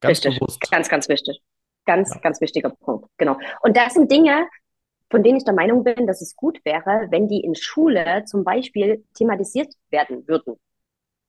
Ganz 0.00 0.18
Richtig. 0.18 0.38
bewusst. 0.38 0.70
Ganz, 0.70 0.88
ganz 0.88 1.08
wichtig. 1.08 1.42
Ganz, 1.86 2.20
ganz 2.20 2.40
wichtiger 2.40 2.70
Punkt. 2.70 3.08
Genau. 3.16 3.38
Und 3.62 3.76
das 3.76 3.94
sind 3.94 4.12
Dinge, 4.12 4.46
von 5.10 5.22
denen 5.22 5.38
ich 5.38 5.44
der 5.44 5.54
Meinung 5.54 5.84
bin, 5.84 6.06
dass 6.06 6.20
es 6.20 6.36
gut 6.36 6.60
wäre, 6.64 7.06
wenn 7.10 7.28
die 7.28 7.40
in 7.40 7.54
Schule 7.54 8.24
zum 8.26 8.44
Beispiel 8.44 9.04
thematisiert 9.14 9.72
werden 9.90 10.28
würden. 10.28 10.56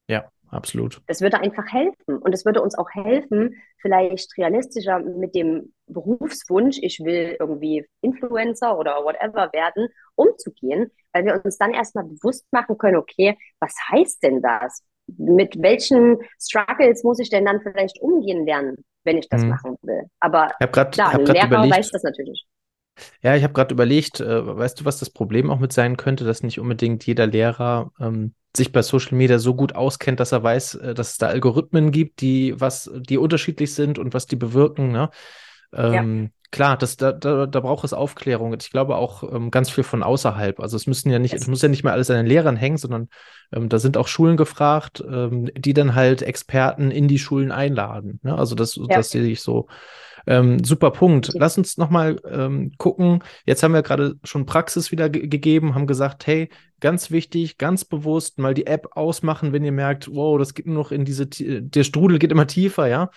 Ja, 0.09 0.27
absolut. 0.49 1.01
Das 1.05 1.21
würde 1.21 1.39
einfach 1.39 1.71
helfen. 1.71 2.17
Und 2.17 2.33
es 2.33 2.43
würde 2.43 2.61
uns 2.61 2.75
auch 2.77 2.89
helfen, 2.89 3.55
vielleicht 3.77 4.35
realistischer 4.37 4.99
mit 4.99 5.35
dem 5.35 5.71
Berufswunsch, 5.85 6.79
ich 6.81 6.99
will 6.99 7.37
irgendwie 7.39 7.85
Influencer 8.01 8.77
oder 8.77 9.03
whatever 9.03 9.53
werden, 9.53 9.87
umzugehen, 10.15 10.91
weil 11.13 11.25
wir 11.25 11.41
uns 11.45 11.57
dann 11.57 11.73
erstmal 11.73 12.05
bewusst 12.05 12.45
machen 12.51 12.77
können, 12.77 12.97
okay, 12.97 13.37
was 13.59 13.73
heißt 13.91 14.23
denn 14.23 14.41
das? 14.41 14.83
Mit 15.17 15.61
welchen 15.61 16.17
Struggles 16.39 17.03
muss 17.03 17.19
ich 17.19 17.29
denn 17.29 17.45
dann 17.45 17.61
vielleicht 17.61 17.99
umgehen 18.01 18.45
lernen, 18.45 18.83
wenn 19.03 19.17
ich 19.17 19.29
das 19.29 19.43
hm. 19.43 19.49
machen 19.49 19.77
will? 19.83 20.03
Aber 20.19 20.49
ich 20.59 20.71
grad, 20.71 20.93
klar, 20.93 21.11
ein 21.11 21.25
Lehrer 21.25 21.45
überlegt, 21.45 21.77
weiß 21.77 21.91
das 21.91 22.03
natürlich. 22.03 22.45
Ja, 23.21 23.35
ich 23.35 23.43
habe 23.43 23.53
gerade 23.53 23.73
überlegt, 23.73 24.19
äh, 24.19 24.57
weißt 24.57 24.81
du, 24.81 24.85
was 24.85 24.99
das 24.99 25.09
Problem 25.09 25.49
auch 25.51 25.59
mit 25.59 25.71
sein 25.71 25.97
könnte, 25.97 26.25
dass 26.25 26.43
nicht 26.43 26.59
unbedingt 26.59 27.05
jeder 27.05 27.27
Lehrer 27.27 27.91
ähm, 27.99 28.33
sich 28.55 28.71
bei 28.71 28.81
Social 28.81 29.15
Media 29.15 29.39
so 29.39 29.55
gut 29.55 29.75
auskennt, 29.75 30.19
dass 30.19 30.31
er 30.31 30.43
weiß, 30.43 30.75
äh, 30.75 30.93
dass 30.93 31.11
es 31.11 31.17
da 31.17 31.27
Algorithmen 31.27 31.91
gibt, 31.91 32.21
die 32.21 32.59
was, 32.59 32.89
die 32.95 33.17
unterschiedlich 33.17 33.73
sind 33.73 33.99
und 33.99 34.13
was 34.13 34.25
die 34.25 34.35
bewirken. 34.35 34.91
Ne? 34.91 35.09
Ähm, 35.73 36.23
ja. 36.23 36.29
Klar, 36.51 36.77
das, 36.77 36.97
da, 36.97 37.11
da, 37.11 37.45
da 37.45 37.59
braucht 37.59 37.85
es 37.85 37.93
Aufklärung. 37.93 38.55
Ich 38.59 38.71
glaube 38.71 38.95
auch 38.95 39.21
ähm, 39.21 39.51
ganz 39.51 39.69
viel 39.69 39.83
von 39.83 40.01
außerhalb. 40.01 40.59
Also 40.59 40.77
es 40.77 40.87
müssen 40.87 41.11
ja 41.11 41.19
nicht, 41.19 41.35
es 41.35 41.45
muss 41.45 41.61
ja 41.61 41.69
nicht 41.69 41.83
mehr 41.83 41.93
alles 41.93 42.09
an 42.09 42.17
den 42.17 42.25
Lehrern 42.25 42.55
hängen, 42.55 42.77
sondern 42.77 43.09
ähm, 43.51 43.69
da 43.69 43.77
sind 43.77 43.97
auch 43.97 44.07
Schulen 44.07 44.35
gefragt, 44.35 45.03
ähm, 45.07 45.51
die 45.55 45.73
dann 45.73 45.93
halt 45.93 46.23
Experten 46.23 46.89
in 46.89 47.07
die 47.07 47.19
Schulen 47.19 47.51
einladen. 47.51 48.19
Ne? 48.23 48.35
Also 48.35 48.55
das, 48.55 48.77
ja. 48.77 48.85
das 48.87 49.11
sehe 49.11 49.27
ich 49.27 49.41
so. 49.41 49.67
Ähm, 50.29 50.63
super 50.63 50.91
Punkt. 50.91 51.31
Lass 51.33 51.57
uns 51.57 51.77
nochmal 51.77 52.21
ähm, 52.29 52.71
gucken. 52.77 53.23
Jetzt 53.47 53.63
haben 53.63 53.73
wir 53.73 53.81
gerade 53.81 54.15
schon 54.23 54.45
Praxis 54.45 54.91
wieder 54.91 55.09
gegeben, 55.09 55.73
haben 55.73 55.87
gesagt, 55.87 56.27
hey, 56.27 56.49
ganz 56.79 57.09
wichtig, 57.09 57.57
ganz 57.57 57.83
bewusst 57.83 58.37
mal 58.37 58.53
die 58.53 58.67
App 58.67 58.95
ausmachen, 58.95 59.53
wenn 59.53 59.63
ihr 59.63 59.71
merkt, 59.71 60.07
wow, 60.13 60.37
das 60.37 60.53
geht 60.53 60.67
nur 60.67 60.75
noch 60.75 60.91
in 60.91 61.03
diese, 61.03 61.25
der 61.25 61.83
Strudel 61.83 62.19
geht 62.19 62.31
immer 62.31 62.45
tiefer, 62.45 62.87
ja. 62.87 63.09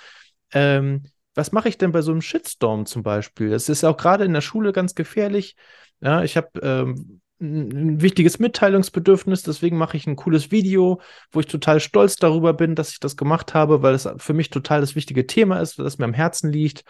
Ähm, 0.55 1.03
was 1.35 1.53
mache 1.53 1.69
ich 1.69 1.77
denn 1.77 1.93
bei 1.93 2.01
so 2.01 2.13
einem 2.13 2.23
Shitstorm 2.23 2.87
zum 2.87 3.03
Beispiel? 3.03 3.51
Das 3.51 3.69
ist 3.69 3.85
auch 3.85 3.99
gerade 3.99 4.25
in 4.25 4.33
der 4.33 4.41
Schule 4.41 4.73
ganz 4.73 4.95
gefährlich. 4.95 5.57
Ja, 6.01 6.23
ich 6.23 6.39
habe 6.39 6.49
ähm, 6.63 7.21
ein 7.43 8.01
wichtiges 8.01 8.39
Mitteilungsbedürfnis, 8.39 9.43
deswegen 9.43 9.77
mache 9.77 9.97
ich 9.97 10.07
ein 10.07 10.17
cooles 10.17 10.51
Video, 10.51 11.01
wo 11.33 11.41
ich 11.41 11.47
total 11.47 11.81
stolz 11.81 12.17
darüber 12.17 12.55
bin, 12.55 12.75
dass 12.75 12.91
ich 12.91 13.01
das 13.01 13.17
gemacht 13.17 13.53
habe, 13.53 13.83
weil 13.83 13.95
es 13.95 14.09
für 14.19 14.33
mich 14.33 14.51
total 14.51 14.81
das 14.81 14.95
wichtige 14.95 15.27
Thema 15.27 15.61
ist, 15.61 15.79
das 15.79 15.99
mir 15.99 16.05
am 16.07 16.15
Herzen 16.15 16.51
liegt. 16.53 16.85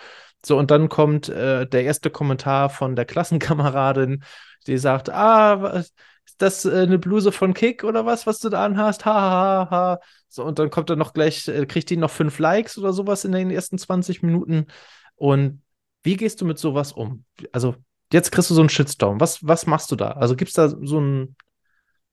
So, 0.44 0.58
und 0.58 0.70
dann 0.70 0.88
kommt 0.88 1.28
äh, 1.28 1.66
der 1.66 1.84
erste 1.84 2.10
Kommentar 2.10 2.70
von 2.70 2.94
der 2.96 3.04
Klassenkameradin, 3.06 4.22
die 4.66 4.78
sagt, 4.78 5.10
ah, 5.10 5.62
was, 5.62 5.92
ist 6.26 6.42
das 6.42 6.64
äh, 6.64 6.82
eine 6.82 6.98
Bluse 6.98 7.32
von 7.32 7.54
Kick 7.54 7.84
oder 7.84 8.06
was, 8.06 8.26
was 8.26 8.38
du 8.38 8.48
da 8.48 8.64
anhast? 8.64 9.04
Ha, 9.04 9.12
ha, 9.12 9.68
ha. 9.70 10.00
So, 10.28 10.44
und 10.44 10.58
dann 10.58 10.70
kommt 10.70 10.90
er 10.90 10.96
noch 10.96 11.12
gleich, 11.12 11.48
äh, 11.48 11.66
kriegt 11.66 11.90
die 11.90 11.96
noch 11.96 12.10
fünf 12.10 12.38
Likes 12.38 12.78
oder 12.78 12.92
sowas 12.92 13.24
in 13.24 13.32
den 13.32 13.50
ersten 13.50 13.78
20 13.78 14.22
Minuten. 14.22 14.66
Und 15.14 15.62
wie 16.02 16.16
gehst 16.16 16.40
du 16.40 16.44
mit 16.44 16.58
sowas 16.58 16.92
um? 16.92 17.24
Also, 17.52 17.76
jetzt 18.12 18.30
kriegst 18.30 18.50
du 18.50 18.54
so 18.54 18.60
einen 18.60 18.68
Shitstorm. 18.68 19.20
Was, 19.20 19.46
was 19.46 19.66
machst 19.66 19.90
du 19.90 19.96
da? 19.96 20.12
Also 20.12 20.36
gibt 20.36 20.50
es 20.50 20.54
da 20.54 20.68
so 20.68 21.00
ein, 21.00 21.36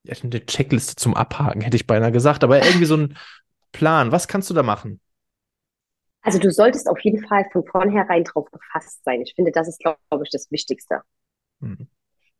eine 0.07 0.45
Checkliste 0.45 0.95
zum 0.95 1.15
Abhaken, 1.15 1.61
hätte 1.61 1.75
ich 1.75 1.87
beinahe 1.87 2.11
gesagt, 2.11 2.43
aber 2.43 2.63
irgendwie 2.63 2.85
so 2.85 2.97
ein 2.97 3.17
Plan. 3.71 4.11
Was 4.11 4.27
kannst 4.27 4.49
du 4.49 4.53
da 4.53 4.63
machen? 4.63 4.99
Also 6.21 6.39
du 6.39 6.51
solltest 6.51 6.87
auf 6.89 6.99
jeden 6.99 7.25
Fall 7.25 7.45
von 7.51 7.65
vornherein 7.65 8.23
drauf 8.23 8.49
gefasst 8.51 9.03
sein. 9.03 9.21
Ich 9.21 9.33
finde, 9.35 9.51
das 9.51 9.67
ist, 9.67 9.79
glaube 9.79 10.23
ich, 10.23 10.29
das 10.29 10.51
Wichtigste. 10.51 11.01
Mhm. 11.59 11.87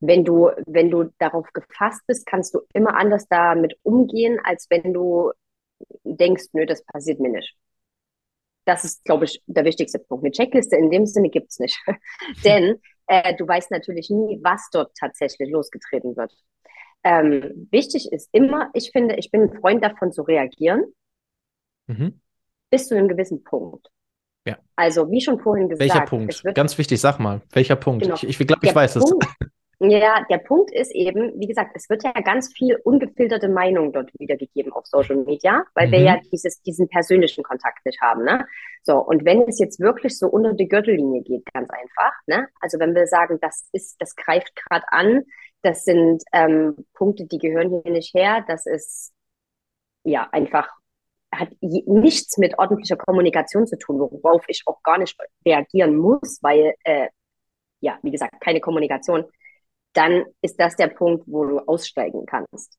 Wenn 0.01 0.23
du, 0.23 0.49
wenn 0.65 0.89
du 0.89 1.11
darauf 1.17 1.51
gefasst 1.53 2.01
bist, 2.07 2.25
kannst 2.25 2.53
du 2.53 2.61
immer 2.73 2.97
anders 2.97 3.27
damit 3.29 3.77
umgehen, 3.83 4.39
als 4.43 4.67
wenn 4.69 4.93
du 4.93 5.31
denkst, 6.03 6.45
nö, 6.53 6.65
das 6.65 6.83
passiert 6.83 7.19
mir 7.19 7.29
nicht. 7.29 7.55
Das 8.65 8.83
ist, 8.83 9.03
glaube 9.03 9.25
ich, 9.25 9.41
der 9.47 9.65
wichtigste 9.65 9.99
Punkt. 9.99 10.23
Eine 10.23 10.31
Checkliste 10.31 10.75
in 10.75 10.91
dem 10.91 11.05
Sinne 11.05 11.29
gibt 11.29 11.51
es 11.51 11.59
nicht. 11.59 11.77
Denn 12.43 12.79
äh, 13.09 13.35
du 13.35 13.47
weißt 13.47 13.71
natürlich 13.71 14.09
nie, 14.09 14.39
was 14.43 14.69
dort 14.71 14.95
tatsächlich 14.95 15.49
losgetreten 15.49 16.15
wird. 16.15 16.31
Ähm, 17.03 17.67
wichtig 17.71 18.11
ist 18.11 18.29
immer, 18.31 18.69
ich 18.73 18.91
finde, 18.91 19.15
ich 19.15 19.31
bin 19.31 19.41
ein 19.43 19.59
Freund 19.59 19.83
davon 19.83 20.11
zu 20.11 20.21
reagieren, 20.21 20.83
mhm. 21.87 22.21
bis 22.69 22.87
zu 22.87 22.95
einem 22.95 23.07
gewissen 23.07 23.43
Punkt. 23.43 23.89
Ja. 24.45 24.57
Also, 24.75 25.09
wie 25.11 25.21
schon 25.21 25.39
vorhin 25.39 25.69
gesagt. 25.69 25.89
Welcher 25.89 26.05
Punkt? 26.05 26.43
Ganz 26.53 26.77
wichtig, 26.77 27.01
sag 27.01 27.19
mal. 27.19 27.41
Welcher 27.51 27.75
Punkt? 27.75 28.03
Genau. 28.03 28.15
Ich, 28.15 28.23
ich 28.23 28.37
glaube, 28.37 28.65
ich 28.65 28.75
weiß 28.75 28.93
Punkt, 28.93 29.25
es. 29.39 29.48
Ja, 29.81 30.25
der 30.29 30.39
Punkt 30.39 30.71
ist 30.73 30.93
eben, 30.93 31.39
wie 31.39 31.47
gesagt, 31.47 31.71
es 31.73 31.89
wird 31.89 32.03
ja 32.03 32.11
ganz 32.11 32.51
viel 32.53 32.75
ungefilterte 32.83 33.47
Meinung 33.47 33.93
dort 33.93 34.11
wiedergegeben 34.19 34.73
auf 34.73 34.85
Social 34.85 35.15
Media, 35.15 35.63
weil 35.73 35.87
mhm. 35.87 35.91
wir 35.93 36.01
ja 36.01 36.19
dieses, 36.33 36.61
diesen 36.61 36.89
persönlichen 36.89 37.45
Kontakt 37.45 37.85
nicht 37.85 38.01
haben, 38.01 38.25
ne? 38.25 38.45
So, 38.83 38.97
und 38.97 39.23
wenn 39.23 39.43
es 39.43 39.57
jetzt 39.57 39.79
wirklich 39.79 40.17
so 40.17 40.27
unter 40.27 40.53
die 40.53 40.67
Gürtellinie 40.67 41.21
geht, 41.21 41.45
ganz 41.53 41.69
einfach, 41.69 42.11
ne? 42.27 42.49
Also 42.59 42.77
wenn 42.79 42.93
wir 42.93 43.07
sagen, 43.07 43.37
das 43.41 43.69
ist, 43.71 44.01
das 44.01 44.17
greift 44.17 44.53
gerade 44.53 44.85
an, 44.91 45.23
das 45.61 45.85
sind 45.85 46.23
ähm, 46.33 46.85
Punkte, 46.93 47.25
die 47.25 47.37
gehören 47.37 47.81
hier 47.81 47.93
nicht 47.93 48.13
her, 48.13 48.43
das 48.47 48.65
ist 48.65 49.13
ja 50.03 50.27
einfach 50.31 50.67
hat 51.33 51.49
nichts 51.61 52.37
mit 52.37 52.57
ordentlicher 52.57 52.97
Kommunikation 52.97 53.67
zu 53.67 53.77
tun, 53.77 53.99
worauf 53.99 54.43
ich 54.47 54.63
auch 54.65 54.81
gar 54.83 54.97
nicht 54.97 55.15
reagieren 55.45 55.95
muss, 55.95 56.39
weil 56.41 56.73
äh, 56.83 57.07
ja, 57.81 57.97
wie 58.01 58.11
gesagt, 58.11 58.41
keine 58.41 58.59
Kommunikation 58.59 59.25
dann 59.93 60.25
ist 60.41 60.59
das 60.59 60.75
der 60.75 60.87
Punkt, 60.87 61.23
wo 61.27 61.45
du 61.45 61.59
aussteigen 61.59 62.25
kannst, 62.25 62.77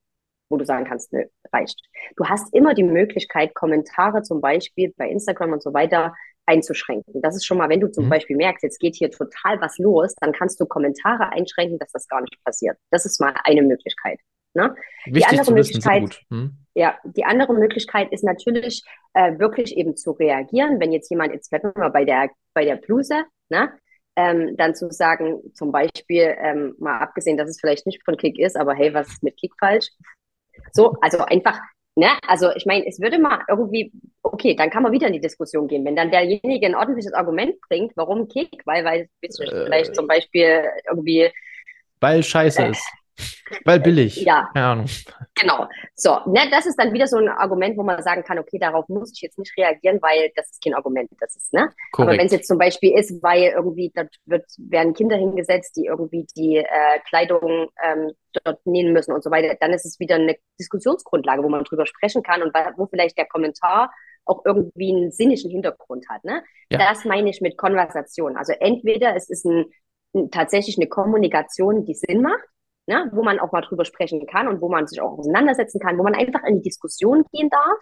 wo 0.49 0.57
du 0.57 0.65
sagen 0.65 0.85
kannst, 0.85 1.13
nö, 1.13 1.25
reicht. 1.53 1.81
Du 2.17 2.27
hast 2.27 2.55
immer 2.55 2.75
die 2.75 2.85
Möglichkeit, 2.85 3.55
Kommentare 3.55 4.23
zum 4.23 4.41
Beispiel 4.41 4.93
bei 4.97 5.09
Instagram 5.09 5.53
und 5.53 5.63
so 5.63 5.73
weiter 5.75 6.15
einzuschränken. 6.47 7.23
Das 7.23 7.37
ist 7.37 7.47
schon 7.47 7.59
mal, 7.59 7.69
wenn 7.69 7.81
du 7.81 7.91
zum 7.91 8.07
mhm. 8.07 8.11
Beispiel 8.11 8.37
merkst, 8.37 8.63
jetzt 8.63 8.81
geht 8.81 8.97
hier 8.97 9.11
total 9.11 9.61
was 9.61 9.79
los, 9.79 10.15
dann 10.21 10.33
kannst 10.33 10.61
du 10.61 10.67
Kommentare 10.67 11.31
einschränken, 11.33 11.79
dass 11.79 11.93
das 11.93 12.09
gar 12.09 12.21
nicht 12.21 12.43
passiert. 12.45 12.77
Das 12.91 13.07
ist 13.07 13.21
mal 13.21 13.35
eine 13.45 13.63
Möglichkeit. 13.63 14.19
Ne? 14.53 14.75
die 15.07 15.25
andere 15.25 15.53
Möglichkeit, 15.53 16.21
hm? 16.29 16.57
ja, 16.75 16.99
die 17.05 17.25
andere 17.25 17.55
Möglichkeit 17.55 18.11
ist 18.11 18.25
natürlich 18.25 18.83
äh, 19.15 19.39
wirklich 19.39 19.77
eben 19.77 19.97
zu 19.97 20.11
reagieren, 20.11 20.81
wenn 20.81 20.91
jetzt 20.91 21.09
jemand, 21.09 21.33
jetzt 21.33 21.51
bleiben 21.51 21.71
wir 21.73 21.81
mal 21.81 21.91
bei 21.91 22.05
der 22.05 22.31
bei 22.53 22.65
der 22.65 22.75
Bluse, 22.75 23.27
ne? 23.49 23.73
Ähm, 24.21 24.57
dann 24.57 24.75
zu 24.75 24.91
sagen, 24.91 25.41
zum 25.55 25.73
Beispiel, 25.73 26.37
ähm, 26.39 26.75
mal 26.79 26.99
abgesehen, 26.99 27.37
dass 27.37 27.49
es 27.49 27.61
vielleicht 27.61 27.87
nicht 27.87 28.05
von 28.05 28.17
Kick 28.17 28.39
ist, 28.39 28.57
aber 28.57 28.75
hey, 28.75 28.93
was 28.93 29.09
ist 29.09 29.23
mit 29.23 29.37
Kick 29.37 29.53
falsch? 29.59 29.91
So, 30.73 30.97
also 31.01 31.19
einfach, 31.25 31.59
ne, 31.95 32.11
also 32.27 32.51
ich 32.55 32.67
meine, 32.67 32.87
es 32.87 33.01
würde 33.01 33.19
mal 33.19 33.41
irgendwie, 33.49 33.93
okay, 34.23 34.55
dann 34.55 34.71
kann 34.71 34.83
man 34.83 34.93
wieder 34.93 35.07
in 35.07 35.15
die 35.15 35.21
Diskussion 35.21 35.69
gehen. 35.69 35.85
Wenn 35.85 35.97
dann 35.97 36.11
derjenige 36.11 36.67
ein 36.67 36.75
ordentliches 36.75 37.15
Argument 37.15 37.55
bringt, 37.69 37.93
warum 37.97 38.29
Kick, 38.29 38.63
weil, 38.67 38.85
weil, 38.85 39.09
äh, 39.23 39.29
vielleicht 39.31 39.95
zum 39.95 40.07
Beispiel 40.07 40.65
irgendwie. 40.89 41.31
Weil 42.01 42.23
scheiße 42.23 42.63
äh, 42.63 42.71
ist. 42.71 42.87
Weil 43.65 43.81
billig. 43.81 44.23
Ja. 44.23 44.49
Keine 44.55 44.67
Ahnung. 44.67 44.87
Genau. 45.41 45.67
So, 45.95 46.19
ne, 46.27 46.41
das 46.51 46.67
ist 46.67 46.77
dann 46.77 46.93
wieder 46.93 47.07
so 47.07 47.17
ein 47.17 47.29
Argument, 47.29 47.77
wo 47.77 47.83
man 47.83 48.03
sagen 48.03 48.23
kann, 48.25 48.39
okay, 48.39 48.59
darauf 48.59 48.89
muss 48.89 49.13
ich 49.15 49.23
jetzt 49.23 49.39
nicht 49.39 49.57
reagieren, 49.57 49.99
weil 50.03 50.31
das 50.37 50.51
ist 50.51 50.63
kein 50.63 50.75
Argument. 50.75 51.11
Das 51.19 51.37
ist, 51.37 51.53
ne? 51.53 51.69
Korrekt. 51.93 52.09
Aber 52.11 52.19
wenn 52.19 52.27
es 52.27 52.33
jetzt 52.33 52.49
zum 52.49 52.59
Beispiel 52.59 52.97
ist, 52.97 53.23
weil 53.23 53.53
irgendwie 53.55 53.91
dort 53.95 54.15
wird, 54.25 54.45
werden 54.59 54.95
Kinder 54.95 55.17
hingesetzt, 55.17 55.77
die 55.77 55.87
irgendwie 55.87 56.27
die 56.37 56.57
äh, 56.57 56.99
Kleidung 57.09 57.69
ähm, 57.83 58.13
dort 58.45 58.65
nähen 58.67 58.93
müssen 58.93 59.13
und 59.13 59.23
so 59.23 59.31
weiter, 59.31 59.57
dann 59.61 59.73
ist 59.73 59.87
es 59.87 59.99
wieder 59.99 60.17
eine 60.17 60.37
Diskussionsgrundlage, 60.59 61.43
wo 61.43 61.49
man 61.49 61.65
drüber 61.65 61.87
sprechen 61.87 62.23
kann 62.23 62.43
und 62.43 62.55
wo 62.77 62.87
vielleicht 62.87 63.19
der 63.19 63.27
Kommentar 63.27 63.91
auch 64.25 64.43
irgendwie 64.45 64.95
einen 64.95 65.11
sinnlichen 65.11 65.51
Hintergrund 65.51 66.09
hat. 66.09 66.25
Ne? 66.25 66.43
Ja. 66.71 66.79
Das 66.79 67.05
meine 67.05 67.31
ich 67.31 67.41
mit 67.41 67.57
Konversation. 67.57 68.37
Also 68.37 68.53
entweder 68.53 69.17
es 69.17 69.29
ist 69.29 69.45
ein, 69.45 69.67
tatsächlich 70.31 70.77
eine 70.79 70.89
Kommunikation, 70.89 71.85
die 71.85 71.95
Sinn 71.95 72.23
macht, 72.23 72.45
ne, 72.91 73.09
wo 73.13 73.23
man 73.23 73.39
auch 73.39 73.53
mal 73.53 73.61
drüber 73.61 73.85
sprechen 73.85 74.27
kann 74.27 74.49
und 74.49 74.61
wo 74.61 74.69
man 74.69 74.89
sich 74.89 75.01
auch 75.01 75.17
auseinandersetzen 75.17 75.79
kann, 75.79 75.97
wo 75.97 76.03
man 76.03 76.17
einfach 76.17 76.43
in 76.43 76.57
die 76.57 76.63
Diskussion 76.63 77.25
gehen 77.33 77.49
darf. 77.49 77.79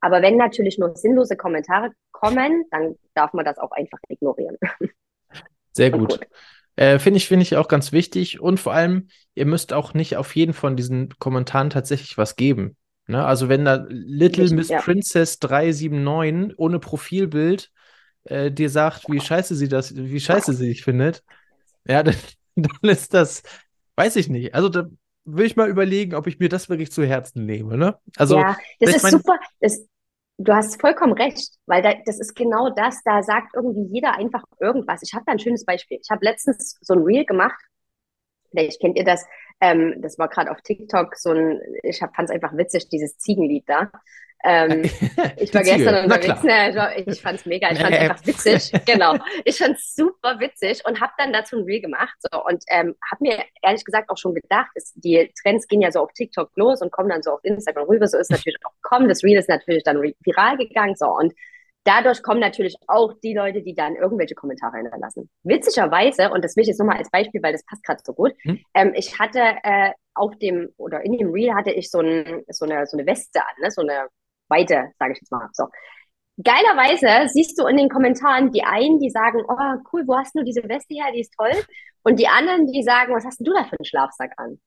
Aber 0.00 0.20
wenn 0.20 0.36
natürlich 0.36 0.78
nur 0.78 0.96
sinnlose 0.96 1.36
Kommentare 1.36 1.92
kommen, 2.10 2.64
dann 2.72 2.96
darf 3.14 3.32
man 3.32 3.44
das 3.44 3.58
auch 3.58 3.70
einfach 3.70 3.98
ignorieren. 4.08 4.58
Sehr 5.72 5.92
gut. 5.92 6.10
gut. 6.10 6.28
Äh, 6.74 6.98
Finde 6.98 7.18
ich, 7.18 7.28
finde 7.28 7.44
ich 7.44 7.56
auch 7.56 7.68
ganz 7.68 7.92
wichtig. 7.92 8.40
Und 8.40 8.58
vor 8.58 8.72
allem, 8.72 9.08
ihr 9.34 9.46
müsst 9.46 9.72
auch 9.72 9.94
nicht 9.94 10.16
auf 10.16 10.34
jeden 10.34 10.54
von 10.54 10.76
diesen 10.76 11.10
Kommentaren 11.18 11.70
tatsächlich 11.70 12.18
was 12.18 12.34
geben. 12.34 12.76
Ne? 13.06 13.24
Also 13.24 13.48
wenn 13.48 13.64
da 13.64 13.86
Little 13.88 14.50
Miss 14.54 14.68
ja. 14.68 14.80
Princess 14.80 15.38
379 15.38 16.58
ohne 16.58 16.78
Profilbild 16.80 17.70
äh, 18.24 18.50
dir 18.50 18.70
sagt, 18.70 19.08
wie 19.08 19.20
scheiße 19.20 19.54
sie 19.54 19.68
das, 19.68 19.94
wie 19.94 20.20
scheiße 20.20 20.52
sie 20.54 20.68
dich 20.68 20.82
findet, 20.82 21.22
ja, 21.86 22.02
dann, 22.02 22.16
dann 22.56 22.90
ist 22.90 23.14
das, 23.14 23.42
weiß 23.96 24.16
ich 24.16 24.28
nicht. 24.28 24.54
Also 24.54 24.68
da 24.68 24.88
will 25.24 25.46
ich 25.46 25.56
mal 25.56 25.68
überlegen, 25.68 26.14
ob 26.14 26.26
ich 26.26 26.38
mir 26.38 26.48
das 26.48 26.68
wirklich 26.68 26.92
zu 26.92 27.04
Herzen 27.04 27.46
nehme. 27.46 27.76
Ne? 27.76 27.98
Also, 28.16 28.38
ja, 28.38 28.56
das 28.80 28.96
ist 28.96 29.02
mein... 29.02 29.12
super. 29.12 29.38
Das, 29.60 29.86
du 30.38 30.52
hast 30.52 30.80
vollkommen 30.80 31.12
recht, 31.12 31.54
weil 31.66 31.82
da, 31.82 31.94
das 32.04 32.18
ist 32.18 32.34
genau 32.34 32.70
das. 32.70 33.02
Da 33.04 33.22
sagt 33.22 33.54
irgendwie 33.54 33.92
jeder 33.92 34.14
einfach 34.14 34.42
irgendwas. 34.60 35.02
Ich 35.02 35.14
habe 35.14 35.24
da 35.26 35.32
ein 35.32 35.38
schönes 35.38 35.64
Beispiel. 35.64 35.98
Ich 36.02 36.10
habe 36.10 36.24
letztens 36.24 36.78
so 36.80 36.94
ein 36.94 37.02
Reel 37.02 37.24
gemacht. 37.24 37.60
Vielleicht 38.50 38.80
kennt 38.80 38.98
ihr 38.98 39.04
das. 39.04 39.24
Ähm, 39.62 39.94
das 40.02 40.18
war 40.18 40.28
gerade 40.28 40.50
auf 40.50 40.60
TikTok 40.60 41.14
so 41.16 41.30
ein, 41.30 41.60
ich 41.84 42.00
fand 42.00 42.28
es 42.28 42.30
einfach 42.30 42.56
witzig, 42.56 42.88
dieses 42.88 43.16
Ziegenlied 43.18 43.62
da. 43.68 43.92
Ähm, 44.42 44.82
ich 45.36 45.54
war 45.54 45.62
gestern 45.62 46.04
unterwegs, 46.04 46.42
ne, 46.42 47.04
ich, 47.06 47.22
fand 47.22 47.38
es 47.38 47.46
mega, 47.46 47.70
ich 47.70 47.78
fand 47.78 47.94
es 47.94 48.00
einfach 48.00 48.26
witzig, 48.26 48.72
genau. 48.84 49.14
Ich 49.44 49.58
fand 49.58 49.76
es 49.76 49.94
super 49.94 50.40
witzig 50.40 50.82
und 50.84 51.00
habe 51.00 51.12
dann 51.16 51.32
dazu 51.32 51.58
ein 51.58 51.62
Reel 51.62 51.80
gemacht 51.80 52.16
so, 52.18 52.44
und 52.44 52.64
ähm, 52.70 52.96
habe 53.08 53.20
mir 53.20 53.44
ehrlich 53.62 53.84
gesagt 53.84 54.10
auch 54.10 54.16
schon 54.16 54.34
gedacht, 54.34 54.70
ist, 54.74 54.94
die 54.96 55.32
Trends 55.40 55.68
gehen 55.68 55.80
ja 55.80 55.92
so 55.92 56.00
auf 56.00 56.12
TikTok 56.12 56.50
los 56.56 56.82
und 56.82 56.90
kommen 56.90 57.10
dann 57.10 57.22
so 57.22 57.30
auf 57.30 57.44
Instagram 57.44 57.86
rüber, 57.86 58.08
so 58.08 58.18
ist 58.18 58.32
natürlich 58.32 58.58
auch 58.64 58.72
kommen, 58.82 59.08
das 59.08 59.22
Reel 59.22 59.38
ist 59.38 59.48
natürlich 59.48 59.84
dann 59.84 60.02
viral 60.02 60.56
gegangen 60.56 60.96
so. 60.96 61.06
Und 61.06 61.34
dadurch 61.84 62.22
kommen 62.22 62.40
natürlich 62.40 62.76
auch 62.86 63.12
die 63.22 63.34
Leute, 63.34 63.62
die 63.62 63.74
dann 63.74 63.96
irgendwelche 63.96 64.34
Kommentare 64.34 64.76
hinterlassen. 64.78 65.28
Witzigerweise, 65.42 66.30
und 66.30 66.44
das 66.44 66.56
will 66.56 66.62
ich 66.62 66.68
jetzt 66.68 66.78
nochmal 66.78 66.98
als 66.98 67.10
Beispiel, 67.10 67.42
weil 67.42 67.52
das 67.52 67.64
passt 67.64 67.84
gerade 67.84 68.00
so 68.04 68.12
gut, 68.12 68.32
hm? 68.42 68.60
ähm, 68.74 68.92
ich 68.94 69.18
hatte 69.18 69.40
äh, 69.62 69.92
auf 70.14 70.36
dem 70.38 70.72
oder 70.76 71.04
in 71.04 71.16
dem 71.16 71.30
Reel 71.30 71.54
hatte 71.54 71.70
ich 71.72 71.90
so, 71.90 72.00
ein, 72.00 72.44
so, 72.48 72.64
eine, 72.64 72.86
so 72.86 72.96
eine 72.96 73.06
Weste 73.06 73.40
an, 73.40 73.54
ne? 73.62 73.70
so 73.70 73.82
eine 73.82 74.08
weite, 74.48 74.90
sage 74.98 75.12
ich 75.12 75.20
jetzt 75.20 75.32
mal. 75.32 75.48
So. 75.52 75.68
Geilerweise 76.42 77.32
siehst 77.32 77.58
du 77.58 77.66
in 77.66 77.76
den 77.76 77.88
Kommentaren 77.88 78.52
die 78.52 78.62
einen, 78.62 78.98
die 78.98 79.10
sagen, 79.10 79.42
oh 79.48 79.82
cool, 79.92 80.04
wo 80.06 80.16
hast 80.16 80.34
du 80.34 80.42
diese 80.44 80.62
Weste 80.68 80.94
her, 80.94 81.12
die 81.14 81.20
ist 81.20 81.34
toll. 81.36 81.52
Und 82.04 82.18
die 82.18 82.26
anderen, 82.26 82.66
die 82.66 82.82
sagen, 82.82 83.14
was 83.14 83.24
hast 83.24 83.40
du 83.40 83.52
da 83.52 83.64
für 83.64 83.78
einen 83.78 83.84
Schlafsack 83.84 84.32
an? 84.36 84.58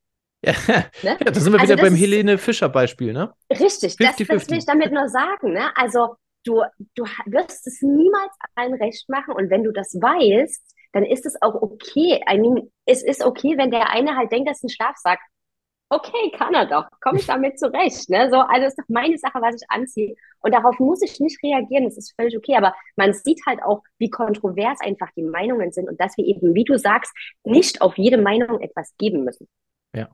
Ja, 0.43 0.53
ne? 0.77 0.85
ja 1.01 1.15
da 1.15 1.39
sind 1.39 1.53
wir 1.53 1.59
also 1.59 1.73
wieder 1.73 1.81
beim 1.81 1.95
Helene 1.95 2.37
Fischer 2.37 2.69
Beispiel, 2.69 3.13
ne? 3.13 3.33
Richtig, 3.49 3.95
50, 3.97 3.97
das, 3.97 4.15
das 4.27 4.49
will 4.49 4.57
ich 4.59 4.65
damit 4.65 4.91
nur 4.91 5.09
sagen. 5.09 5.53
Ne? 5.53 5.75
Also 5.75 6.15
du, 6.45 6.63
du 6.95 7.03
wirst 7.25 7.67
es 7.67 7.81
niemals 7.81 8.33
allen 8.55 8.75
recht 8.75 9.09
machen 9.09 9.33
und 9.33 9.49
wenn 9.49 9.63
du 9.63 9.71
das 9.71 9.93
weißt, 9.95 10.75
dann 10.93 11.03
ist 11.03 11.25
es 11.25 11.41
auch 11.41 11.55
okay. 11.55 12.23
I 12.31 12.37
mean, 12.37 12.71
es 12.85 13.03
ist 13.03 13.23
okay, 13.23 13.57
wenn 13.57 13.71
der 13.71 13.89
eine 13.89 14.15
halt 14.15 14.31
denkt, 14.31 14.49
das 14.49 14.57
ist 14.57 14.63
ein 14.63 14.69
Schlafsack 14.69 15.19
okay, 15.89 16.31
kann 16.37 16.53
er 16.53 16.65
doch, 16.65 16.87
komme 17.01 17.19
ich 17.19 17.25
damit 17.25 17.59
zurecht. 17.59 18.09
Ne? 18.09 18.29
So, 18.29 18.37
also 18.37 18.65
ist 18.65 18.77
doch 18.77 18.85
meine 18.87 19.17
Sache, 19.17 19.41
was 19.41 19.55
ich 19.55 19.69
anziehe. 19.69 20.15
Und 20.39 20.53
darauf 20.53 20.79
muss 20.79 21.01
ich 21.01 21.19
nicht 21.19 21.41
reagieren, 21.43 21.85
das 21.85 21.97
ist 21.97 22.13
völlig 22.19 22.37
okay. 22.37 22.55
Aber 22.55 22.73
man 22.95 23.13
sieht 23.13 23.41
halt 23.45 23.61
auch, 23.63 23.83
wie 23.97 24.09
kontrovers 24.09 24.79
einfach 24.81 25.09
die 25.15 25.23
Meinungen 25.23 25.71
sind 25.71 25.89
und 25.89 25.99
dass 25.99 26.17
wir 26.17 26.25
eben, 26.25 26.53
wie 26.55 26.63
du 26.63 26.77
sagst, 26.77 27.13
nicht 27.43 27.81
auf 27.81 27.97
jede 27.97 28.17
Meinung 28.17 28.61
etwas 28.61 28.93
geben 28.97 29.23
müssen. 29.23 29.47
Ja. 29.95 30.09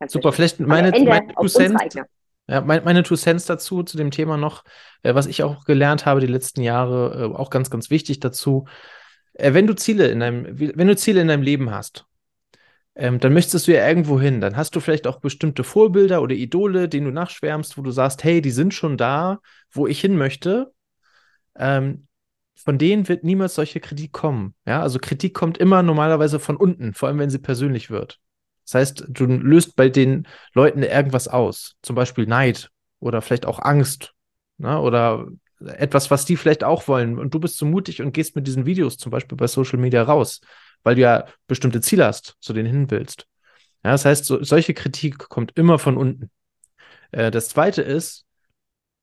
Ganz 0.00 0.12
Super, 0.12 0.32
vielleicht 0.32 0.60
meine, 0.60 0.90
meine 0.90 1.28
Two 1.34 1.46
Cents, 1.46 1.96
ja, 2.46 2.60
mein, 2.60 2.84
meine 2.84 3.02
Two 3.02 3.16
Cents 3.16 3.46
dazu, 3.46 3.82
zu 3.82 3.96
dem 3.96 4.10
Thema 4.10 4.36
noch, 4.36 4.64
äh, 5.02 5.14
was 5.14 5.26
ich 5.26 5.42
auch 5.42 5.64
gelernt 5.64 6.06
habe 6.06 6.20
die 6.20 6.26
letzten 6.26 6.62
Jahre, 6.62 7.30
äh, 7.32 7.36
auch 7.36 7.50
ganz, 7.50 7.70
ganz 7.70 7.90
wichtig 7.90 8.20
dazu. 8.20 8.66
Äh, 9.34 9.54
wenn 9.54 9.66
du 9.66 9.74
Ziele 9.74 10.08
in 10.08 10.20
deinem, 10.20 10.46
wenn 10.58 10.88
du 10.88 10.96
Ziele 10.96 11.20
in 11.20 11.28
deinem 11.28 11.42
Leben 11.42 11.70
hast, 11.70 12.06
ähm, 12.96 13.18
dann 13.18 13.32
möchtest 13.32 13.66
du 13.66 13.72
ja 13.72 13.86
irgendwo 13.88 14.20
hin. 14.20 14.40
Dann 14.40 14.56
hast 14.56 14.76
du 14.76 14.80
vielleicht 14.80 15.06
auch 15.06 15.20
bestimmte 15.20 15.64
Vorbilder 15.64 16.22
oder 16.22 16.34
Idole, 16.34 16.88
denen 16.88 17.06
du 17.06 17.12
nachschwärmst, 17.12 17.76
wo 17.76 17.82
du 17.82 17.90
sagst, 17.90 18.22
hey, 18.24 18.40
die 18.40 18.50
sind 18.50 18.72
schon 18.74 18.96
da, 18.96 19.40
wo 19.72 19.86
ich 19.86 20.00
hin 20.00 20.16
möchte. 20.16 20.72
Ähm, 21.56 22.06
von 22.56 22.78
denen 22.78 23.08
wird 23.08 23.24
niemals 23.24 23.56
solche 23.56 23.80
Kritik 23.80 24.12
kommen. 24.12 24.54
Ja, 24.66 24.80
also 24.80 24.98
Kritik 25.00 25.34
kommt 25.34 25.58
immer 25.58 25.82
normalerweise 25.82 26.38
von 26.38 26.56
unten, 26.56 26.94
vor 26.94 27.08
allem 27.08 27.18
wenn 27.18 27.30
sie 27.30 27.38
persönlich 27.38 27.90
wird. 27.90 28.20
Das 28.64 28.74
heißt, 28.74 29.04
du 29.08 29.26
löst 29.26 29.76
bei 29.76 29.88
den 29.88 30.26
Leuten 30.54 30.82
irgendwas 30.82 31.28
aus, 31.28 31.76
zum 31.82 31.96
Beispiel 31.96 32.26
Neid 32.26 32.70
oder 32.98 33.20
vielleicht 33.22 33.46
auch 33.46 33.58
Angst 33.58 34.14
ne? 34.58 34.80
oder 34.80 35.26
etwas, 35.60 36.10
was 36.10 36.24
die 36.24 36.36
vielleicht 36.36 36.64
auch 36.64 36.88
wollen. 36.88 37.18
Und 37.18 37.34
du 37.34 37.40
bist 37.40 37.56
so 37.58 37.66
mutig 37.66 38.02
und 38.02 38.12
gehst 38.12 38.36
mit 38.36 38.46
diesen 38.46 38.66
Videos 38.66 38.96
zum 38.96 39.10
Beispiel 39.10 39.36
bei 39.36 39.46
Social 39.46 39.78
Media 39.78 40.02
raus, 40.02 40.40
weil 40.82 40.94
du 40.94 41.02
ja 41.02 41.26
bestimmte 41.46 41.80
Ziele 41.80 42.06
hast, 42.06 42.36
zu 42.40 42.52
denen 42.52 42.68
hin 42.68 42.90
willst. 42.90 43.26
Ja, 43.84 43.92
das 43.92 44.04
heißt, 44.04 44.24
so, 44.24 44.42
solche 44.42 44.74
Kritik 44.74 45.18
kommt 45.18 45.52
immer 45.56 45.78
von 45.78 45.96
unten. 45.96 46.30
Äh, 47.12 47.30
das 47.30 47.50
zweite 47.50 47.82
ist, 47.82 48.24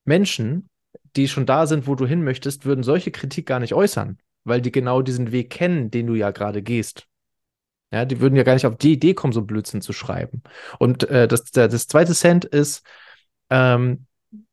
Menschen, 0.04 0.68
die 1.16 1.28
schon 1.28 1.46
da 1.46 1.66
sind, 1.66 1.86
wo 1.86 1.94
du 1.94 2.06
hin 2.06 2.24
möchtest, 2.24 2.64
würden 2.64 2.82
solche 2.82 3.10
Kritik 3.10 3.46
gar 3.46 3.60
nicht 3.60 3.74
äußern, 3.74 4.18
weil 4.44 4.60
die 4.60 4.72
genau 4.72 5.02
diesen 5.02 5.30
Weg 5.30 5.50
kennen, 5.50 5.90
den 5.90 6.06
du 6.06 6.14
ja 6.14 6.30
gerade 6.30 6.62
gehst. 6.62 7.06
Ja, 7.92 8.06
die 8.06 8.20
würden 8.20 8.36
ja 8.36 8.42
gar 8.42 8.54
nicht 8.54 8.66
auf 8.66 8.76
die 8.76 8.92
Idee 8.92 9.14
kommen, 9.14 9.34
so 9.34 9.42
Blödsinn 9.42 9.82
zu 9.82 9.92
schreiben. 9.92 10.42
Und 10.78 11.08
äh, 11.10 11.28
das, 11.28 11.44
das 11.52 11.86
zweite 11.86 12.14
Cent 12.14 12.46
ist, 12.46 12.86
ähm, 13.50 14.06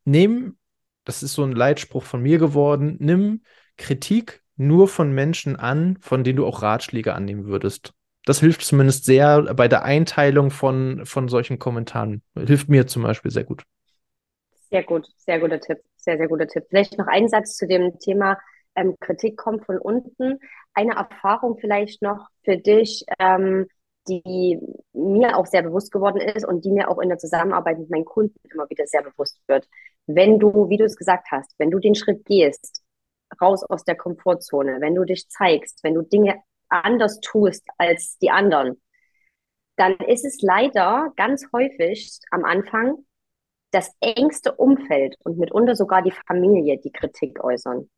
nimm, 0.04 0.58
das 1.06 1.24
ist 1.24 1.34
so 1.34 1.44
ein 1.44 1.54
Leitspruch 1.54 2.04
von 2.04 2.22
mir 2.22 2.38
geworden, 2.38 2.98
nimm 3.00 3.44
Kritik 3.78 4.44
nur 4.58 4.90
von 4.90 5.14
Menschen 5.14 5.56
an, 5.56 5.98
von 6.02 6.26
denen 6.26 6.36
du 6.36 6.46
auch 6.46 6.62
Ratschläge 6.62 7.14
annehmen 7.14 7.46
würdest. 7.46 7.94
Das 8.26 8.42
hilft 8.42 8.62
zumindest 8.62 9.06
sehr 9.06 9.54
bei 9.56 9.70
der 9.70 9.84
Einteilung 9.84 10.52
von, 10.52 11.06
von 11.06 11.30
solchen 11.30 11.58
Kommentaren. 11.58 12.22
Hilft 12.36 12.68
mir 12.68 12.86
zum 12.88 13.04
Beispiel 13.04 13.32
sehr 13.32 13.46
gut. 13.46 13.64
Sehr 14.70 14.84
gut, 14.84 15.08
sehr 15.18 15.40
guter 15.40 15.62
Tipp, 15.62 15.80
sehr, 15.96 16.18
sehr 16.18 16.28
guter 16.28 16.48
Tipp. 16.48 16.66
Vielleicht 16.70 16.98
noch 16.98 17.08
ein 17.08 17.30
Satz 17.30 17.56
zu 17.56 17.66
dem 17.66 17.98
Thema 18.00 18.38
ähm, 18.76 18.96
Kritik 19.00 19.38
kommt 19.38 19.66
von 19.66 19.78
unten. 19.78 20.40
Eine 20.80 20.96
Erfahrung 20.96 21.58
vielleicht 21.60 22.02
noch 22.02 22.30
für 22.46 22.56
dich, 22.56 23.04
ähm, 23.20 23.68
die 24.08 24.58
mir 24.94 25.36
auch 25.36 25.46
sehr 25.46 25.62
bewusst 25.62 25.92
geworden 25.92 26.22
ist 26.22 26.48
und 26.48 26.64
die 26.64 26.72
mir 26.72 26.90
auch 26.90 27.00
in 27.00 27.10
der 27.10 27.18
Zusammenarbeit 27.18 27.80
mit 27.80 27.90
meinen 27.90 28.06
Kunden 28.06 28.40
immer 28.50 28.70
wieder 28.70 28.88
sehr 28.88 29.04
bewusst 29.04 29.42
wird. 29.48 29.68
Wenn 30.08 30.40
du, 30.40 30.70
wie 30.70 30.78
du 30.78 30.86
es 30.86 30.96
gesagt 30.96 31.28
hast, 31.32 31.54
wenn 31.58 31.70
du 31.70 31.80
den 31.80 31.96
Schritt 31.96 32.24
gehst, 32.24 32.82
raus 33.42 33.66
aus 33.66 33.84
der 33.84 33.98
Komfortzone, 33.98 34.80
wenn 34.80 34.96
du 34.96 35.04
dich 35.04 35.28
zeigst, 35.28 35.84
wenn 35.84 35.96
du 35.96 36.02
Dinge 36.02 36.42
anders 36.70 37.20
tust 37.20 37.68
als 37.78 38.18
die 38.20 38.32
anderen, 38.32 38.82
dann 39.76 39.98
ist 39.98 40.24
es 40.24 40.42
leider 40.42 41.12
ganz 41.18 41.46
häufig 41.52 42.20
am 42.32 42.46
Anfang 42.46 43.06
das 43.72 43.94
engste 44.00 44.54
Umfeld 44.56 45.18
und 45.26 45.40
mitunter 45.40 45.76
sogar 45.76 46.04
die 46.04 46.14
Familie, 46.26 46.80
die 46.80 46.94
Kritik 46.94 47.44
äußern. 47.44 47.90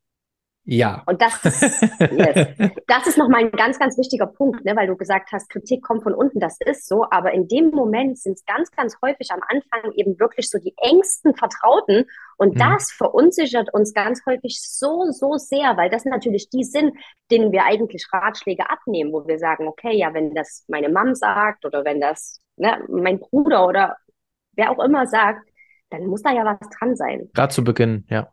Ja. 0.64 1.02
Und 1.08 1.22
das 1.22 1.44
ist, 1.44 1.82
yes. 2.12 2.56
das 2.88 3.08
ist 3.08 3.18
nochmal 3.18 3.42
ein 3.42 3.52
ganz, 3.52 3.80
ganz 3.80 3.98
wichtiger 3.98 4.28
Punkt, 4.28 4.64
ne, 4.64 4.76
weil 4.76 4.88
du 4.88 4.96
gesagt 4.96 5.32
hast, 5.32 5.50
Kritik 5.50 5.84
kommt 5.84 6.04
von 6.04 6.14
unten, 6.14 6.40
das 6.40 6.58
ist 6.66 6.88
so, 6.88 7.06
aber 7.10 7.34
in 7.34 7.48
dem 7.48 7.72
Moment 7.72 8.20
sind 8.20 8.34
es 8.34 8.46
ganz, 8.46 8.70
ganz 8.72 8.96
häufig 9.04 9.30
am 9.32 9.42
Anfang 9.48 9.92
eben 9.94 10.20
wirklich 10.20 10.50
so 10.50 10.60
die 10.60 10.74
engsten 10.78 11.36
Vertrauten 11.36 12.06
und 12.38 12.56
mhm. 12.56 12.60
das 12.60 12.92
verunsichert 12.92 13.74
uns 13.74 13.94
ganz 13.94 14.22
häufig 14.28 14.60
so, 14.62 15.10
so 15.10 15.34
sehr, 15.38 15.78
weil 15.78 15.90
das 15.90 16.06
natürlich 16.06 16.50
die 16.50 16.64
sind, 16.64 16.94
denen 17.32 17.52
wir 17.52 17.66
eigentlich 17.66 18.08
Ratschläge 18.12 18.70
abnehmen, 18.70 19.12
wo 19.12 19.26
wir 19.28 19.40
sagen, 19.40 19.68
okay, 19.68 19.98
ja, 19.98 20.14
wenn 20.14 20.36
das 20.36 20.64
meine 20.68 20.90
Mom 20.90 21.16
sagt 21.16 21.66
oder 21.66 21.84
wenn 21.86 22.00
das 22.00 22.40
ne, 22.58 22.84
mein 22.88 23.20
Bruder 23.20 23.66
oder 23.66 23.98
wer 24.54 24.72
auch 24.72 24.84
immer 24.84 25.08
sagt, 25.08 25.50
dann 25.90 26.06
muss 26.06 26.22
da 26.22 26.32
ja 26.32 26.46
was 26.46 26.70
dran 26.70 26.96
sein. 26.96 27.30
Gerade 27.34 27.54
zu 27.54 27.64
Beginn, 27.64 28.06
ja. 28.10 28.32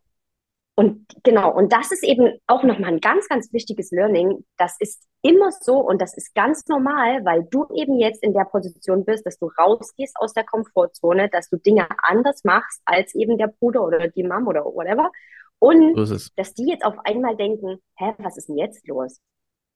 Und 0.78 1.06
genau, 1.24 1.52
und 1.52 1.72
das 1.72 1.90
ist 1.90 2.04
eben 2.04 2.38
auch 2.46 2.62
nochmal 2.62 2.92
ein 2.92 3.00
ganz, 3.00 3.26
ganz 3.26 3.52
wichtiges 3.52 3.90
Learning. 3.90 4.44
Das 4.58 4.76
ist 4.78 5.08
immer 5.22 5.50
so 5.50 5.80
und 5.80 6.00
das 6.00 6.16
ist 6.16 6.36
ganz 6.36 6.68
normal, 6.68 7.24
weil 7.24 7.42
du 7.50 7.66
eben 7.74 7.98
jetzt 7.98 8.22
in 8.22 8.32
der 8.32 8.44
Position 8.44 9.04
bist, 9.04 9.26
dass 9.26 9.40
du 9.40 9.50
rausgehst 9.58 10.14
aus 10.20 10.34
der 10.34 10.44
Komfortzone, 10.44 11.30
dass 11.30 11.50
du 11.50 11.56
Dinge 11.56 11.88
anders 12.04 12.44
machst 12.44 12.80
als 12.84 13.12
eben 13.16 13.38
der 13.38 13.48
Bruder 13.48 13.82
oder 13.82 14.06
die 14.06 14.22
Mom 14.22 14.46
oder 14.46 14.64
whatever. 14.66 15.10
Und 15.58 15.96
so 16.06 16.16
dass 16.36 16.54
die 16.54 16.68
jetzt 16.68 16.84
auf 16.84 16.94
einmal 17.02 17.34
denken, 17.34 17.82
hä, 17.96 18.12
was 18.18 18.36
ist 18.36 18.48
denn 18.48 18.58
jetzt 18.58 18.86
los? 18.86 19.18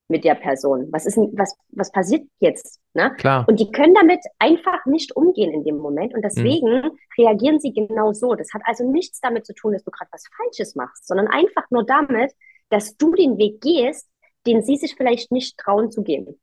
Mit 0.07 0.23
der 0.23 0.35
Person? 0.35 0.87
Was 0.91 1.05
ist 1.05 1.17
was, 1.17 1.55
was 1.69 1.91
passiert 1.91 2.27
jetzt? 2.39 2.79
Ne? 2.93 3.13
Klar. 3.17 3.45
Und 3.47 3.59
die 3.59 3.71
können 3.71 3.93
damit 3.93 4.19
einfach 4.39 4.85
nicht 4.85 5.15
umgehen 5.15 5.51
in 5.51 5.63
dem 5.63 5.77
Moment. 5.77 6.13
Und 6.13 6.23
deswegen 6.23 6.81
mhm. 6.81 6.91
reagieren 7.17 7.59
sie 7.59 7.73
genau 7.73 8.13
so. 8.13 8.35
Das 8.35 8.53
hat 8.53 8.61
also 8.65 8.89
nichts 8.89 9.19
damit 9.21 9.45
zu 9.45 9.53
tun, 9.53 9.73
dass 9.73 9.83
du 9.83 9.91
gerade 9.91 10.09
was 10.11 10.25
Falsches 10.37 10.75
machst, 10.75 11.07
sondern 11.07 11.27
einfach 11.27 11.65
nur 11.69 11.85
damit, 11.85 12.31
dass 12.69 12.97
du 12.97 13.13
den 13.13 13.37
Weg 13.37 13.61
gehst, 13.61 14.09
den 14.45 14.61
sie 14.61 14.75
sich 14.75 14.95
vielleicht 14.95 15.31
nicht 15.31 15.57
trauen 15.57 15.91
zu 15.91 16.03
gehen. 16.03 16.39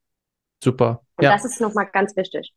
Super. 0.63 1.03
Und 1.17 1.25
ja. 1.25 1.33
das 1.33 1.45
ist 1.45 1.61
nochmal 1.61 1.89
ganz 1.93 2.17
wichtig. 2.17 2.55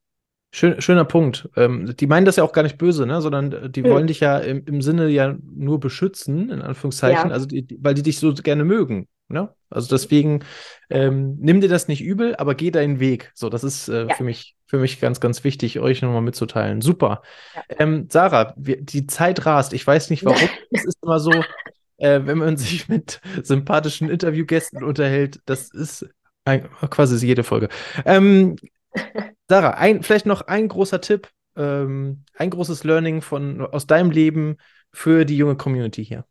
Schön, 0.55 0.79
schöner 0.81 1.05
Punkt. 1.05 1.49
Ähm, 1.55 1.95
die 1.97 2.05
meinen 2.05 2.25
das 2.25 2.35
ja 2.35 2.43
auch 2.43 2.51
gar 2.51 2.61
nicht 2.61 2.77
böse, 2.77 3.07
ne? 3.07 3.21
sondern 3.21 3.51
äh, 3.51 3.69
die 3.71 3.81
mhm. 3.81 3.89
wollen 3.89 4.07
dich 4.07 4.19
ja 4.19 4.37
im, 4.37 4.63
im, 4.65 4.81
Sinne 4.83 5.07
ja 5.07 5.35
nur 5.41 5.79
beschützen, 5.79 6.51
in 6.51 6.61
Anführungszeichen, 6.61 7.29
ja. 7.29 7.33
also 7.33 7.47
die, 7.47 7.65
weil 7.81 7.95
die 7.95 8.03
dich 8.03 8.19
so 8.19 8.31
gerne 8.35 8.63
mögen. 8.63 9.07
Ne? 9.33 9.53
Also 9.69 9.89
deswegen 9.89 10.45
ähm, 10.89 11.37
nimm 11.39 11.59
dir 11.59 11.67
das 11.67 11.87
nicht 11.87 12.01
übel, 12.01 12.35
aber 12.37 12.55
geh 12.55 12.71
deinen 12.71 12.99
Weg. 12.99 13.31
So, 13.35 13.49
das 13.49 13.63
ist 13.63 13.89
äh, 13.89 14.07
ja. 14.07 14.15
für 14.15 14.23
mich 14.23 14.55
für 14.73 14.79
mich 14.79 14.99
ganz, 14.99 15.19
ganz 15.19 15.43
wichtig, 15.43 15.79
euch 15.79 16.01
nochmal 16.01 16.23
mitzuteilen. 16.23 16.81
Super. 16.81 17.21
Ja. 17.53 17.61
Ähm, 17.77 18.07
Sarah, 18.09 18.55
wir, 18.57 18.81
die 18.81 19.05
Zeit 19.05 19.45
rast. 19.45 19.71
Ich 19.73 19.85
weiß 19.85 20.09
nicht 20.09 20.25
warum. 20.25 20.49
es 20.71 20.85
ist 20.85 20.97
immer 21.03 21.19
so, 21.19 21.31
äh, 21.97 22.21
wenn 22.23 22.39
man 22.39 22.57
sich 22.57 22.87
mit 22.89 23.21
sympathischen 23.43 24.09
Interviewgästen 24.09 24.83
unterhält, 24.83 25.41
das 25.45 25.71
ist 25.71 26.07
ein, 26.45 26.67
quasi 26.89 27.23
jede 27.23 27.43
Folge. 27.43 27.69
Ähm, 28.03 28.55
Sarah, 29.47 29.75
ein, 29.75 30.01
vielleicht 30.01 30.25
noch 30.25 30.41
ein 30.41 30.67
großer 30.67 31.01
Tipp, 31.01 31.29
ähm, 31.55 32.23
ein 32.33 32.49
großes 32.49 32.83
Learning 32.83 33.21
von, 33.21 33.61
aus 33.61 33.85
deinem 33.85 34.09
Leben 34.09 34.57
für 34.91 35.23
die 35.23 35.37
junge 35.37 35.55
Community 35.55 36.03
hier. 36.03 36.25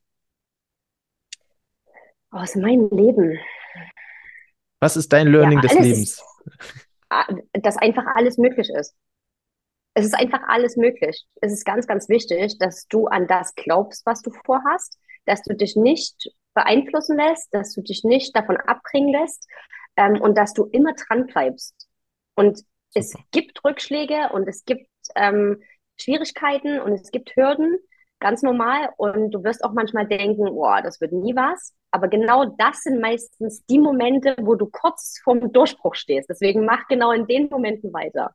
Aus 2.33 2.57
meinem 2.57 2.89
Leben. 2.91 3.39
Was 4.81 4.97
ist 4.97 5.13
dein 5.13 5.29
Learning 5.29 5.61
ja, 5.63 5.69
des 5.69 5.79
Lebens? 5.79 6.25
dass 7.53 7.77
einfach 7.77 8.07
alles 8.15 8.39
möglich 8.39 8.69
ist. 8.71 8.97
Es 9.95 10.07
ist 10.07 10.15
einfach 10.15 10.41
alles 10.49 10.77
möglich. 10.77 11.27
Es 11.43 11.53
ist 11.53 11.65
ganz, 11.65 11.87
ganz 11.87 12.09
wichtig, 12.09 12.59
dass 12.59 12.87
du 12.89 13.07
an 13.07 13.27
das 13.27 13.55
glaubst, 13.55 14.07
was 14.07 14.23
du 14.23 14.31
vorhast, 14.45 14.99
dass 15.27 15.43
du 15.43 15.55
dich 15.55 15.77
nicht 15.77 16.33
beeinflussen 16.55 17.19
lässt, 17.19 17.53
dass 17.53 17.75
du 17.75 17.83
dich 17.83 18.03
nicht 18.03 18.35
davon 18.35 18.57
abbringen 18.57 19.13
lässt 19.13 19.47
ähm, 19.97 20.21
und 20.21 20.37
dass 20.39 20.55
du 20.55 20.65
immer 20.65 20.95
dran 20.95 21.27
bleibst. 21.27 21.89
Und 22.35 22.59
Super. 22.59 22.69
es 22.95 23.15
gibt 23.31 23.63
Rückschläge 23.65 24.31
und 24.33 24.49
es 24.49 24.65
gibt 24.65 24.89
ähm, 25.15 25.63
Schwierigkeiten 26.01 26.81
und 26.81 26.93
es 26.93 27.11
gibt 27.11 27.37
Hürden, 27.37 27.77
ganz 28.19 28.43
normal. 28.43 28.89
Und 28.97 29.33
du 29.33 29.45
wirst 29.45 29.63
auch 29.63 29.73
manchmal 29.73 30.07
denken, 30.07 30.47
boah, 30.47 30.81
das 30.83 31.01
wird 31.01 31.13
nie 31.13 31.37
was. 31.37 31.75
Aber 31.93 32.09
genau 32.09 32.47
das 32.59 32.83
sind 32.83 33.01
meistens 33.01 33.65
die 33.67 33.79
Momente, 33.79 34.35
wo 34.41 34.55
du 34.55 34.67
kurz 34.67 35.21
vorm 35.23 35.53
Durchbruch 35.53 35.95
stehst. 35.95 36.29
Deswegen 36.29 36.65
mach 36.65 36.89
genau 36.89 37.13
in 37.13 37.27
den 37.27 37.49
Momenten 37.49 37.93
weiter. 37.93 38.35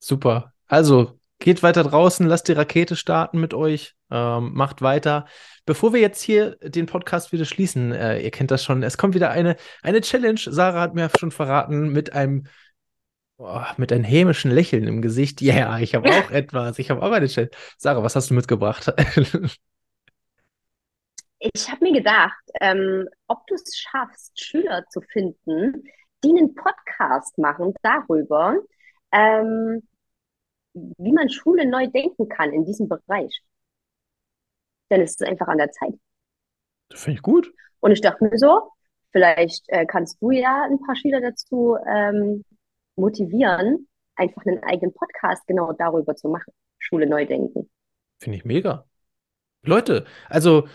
Super. 0.00 0.52
Also 0.66 1.18
geht 1.38 1.62
weiter 1.62 1.84
draußen, 1.84 2.26
lasst 2.26 2.48
die 2.48 2.52
Rakete 2.52 2.96
starten 2.96 3.40
mit 3.40 3.54
euch, 3.54 3.94
ähm, 4.10 4.52
macht 4.54 4.82
weiter. 4.82 5.26
Bevor 5.66 5.92
wir 5.92 6.00
jetzt 6.00 6.22
hier 6.22 6.56
den 6.62 6.86
Podcast 6.86 7.30
wieder 7.30 7.44
schließen, 7.44 7.92
äh, 7.92 8.20
ihr 8.20 8.30
kennt 8.30 8.50
das 8.50 8.64
schon, 8.64 8.82
es 8.82 8.96
kommt 8.96 9.14
wieder 9.14 9.30
eine, 9.30 9.56
eine 9.82 10.00
Challenge. 10.00 10.40
Sarah 10.40 10.80
hat 10.80 10.94
mir 10.94 11.10
schon 11.16 11.30
verraten, 11.30 11.90
mit 11.90 12.12
einem 12.12 12.44
Oh, 13.40 13.62
mit 13.76 13.92
einem 13.92 14.02
hämischen 14.02 14.50
Lächeln 14.50 14.88
im 14.88 15.00
Gesicht. 15.00 15.40
Ja, 15.40 15.54
yeah, 15.54 15.78
ich 15.78 15.94
habe 15.94 16.08
auch 16.10 16.32
etwas. 16.32 16.80
Ich 16.80 16.90
habe 16.90 17.00
auch 17.00 17.12
eine 17.12 17.28
Challenge. 17.28 17.52
Sarah, 17.76 18.02
was 18.02 18.16
hast 18.16 18.30
du 18.30 18.34
mitgebracht? 18.34 18.92
ich 21.38 21.70
habe 21.70 21.84
mir 21.84 21.92
gedacht, 21.92 22.42
ähm, 22.60 23.08
ob 23.28 23.46
du 23.46 23.54
es 23.54 23.76
schaffst, 23.76 24.40
Schüler 24.40 24.84
zu 24.90 25.00
finden, 25.00 25.84
die 26.24 26.30
einen 26.30 26.54
Podcast 26.54 27.38
machen 27.38 27.74
darüber, 27.82 28.56
ähm, 29.12 29.86
wie 30.74 31.12
man 31.12 31.28
Schule 31.28 31.66
neu 31.66 31.86
denken 31.88 32.28
kann 32.28 32.52
in 32.52 32.64
diesem 32.64 32.88
Bereich. 32.88 33.42
Denn 34.90 35.00
es 35.00 35.12
ist 35.12 35.22
einfach 35.22 35.48
an 35.48 35.58
der 35.58 35.70
Zeit. 35.70 35.94
Das 36.88 37.02
finde 37.02 37.16
ich 37.16 37.22
gut. 37.22 37.52
Und 37.80 37.92
ich 37.92 38.00
dachte 38.00 38.24
mir 38.24 38.38
so, 38.38 38.72
vielleicht 39.12 39.64
äh, 39.68 39.86
kannst 39.86 40.20
du 40.20 40.30
ja 40.30 40.64
ein 40.64 40.80
paar 40.80 40.96
Schüler 40.96 41.20
dazu 41.20 41.76
ähm, 41.86 42.44
motivieren, 42.96 43.88
einfach 44.16 44.44
einen 44.46 44.62
eigenen 44.64 44.94
Podcast 44.94 45.46
genau 45.46 45.72
darüber 45.72 46.16
zu 46.16 46.28
machen. 46.28 46.52
Schule 46.78 47.06
neu 47.06 47.26
denken. 47.26 47.70
Finde 48.18 48.38
ich 48.38 48.44
mega. 48.44 48.84
Leute, 49.62 50.06
also 50.28 50.68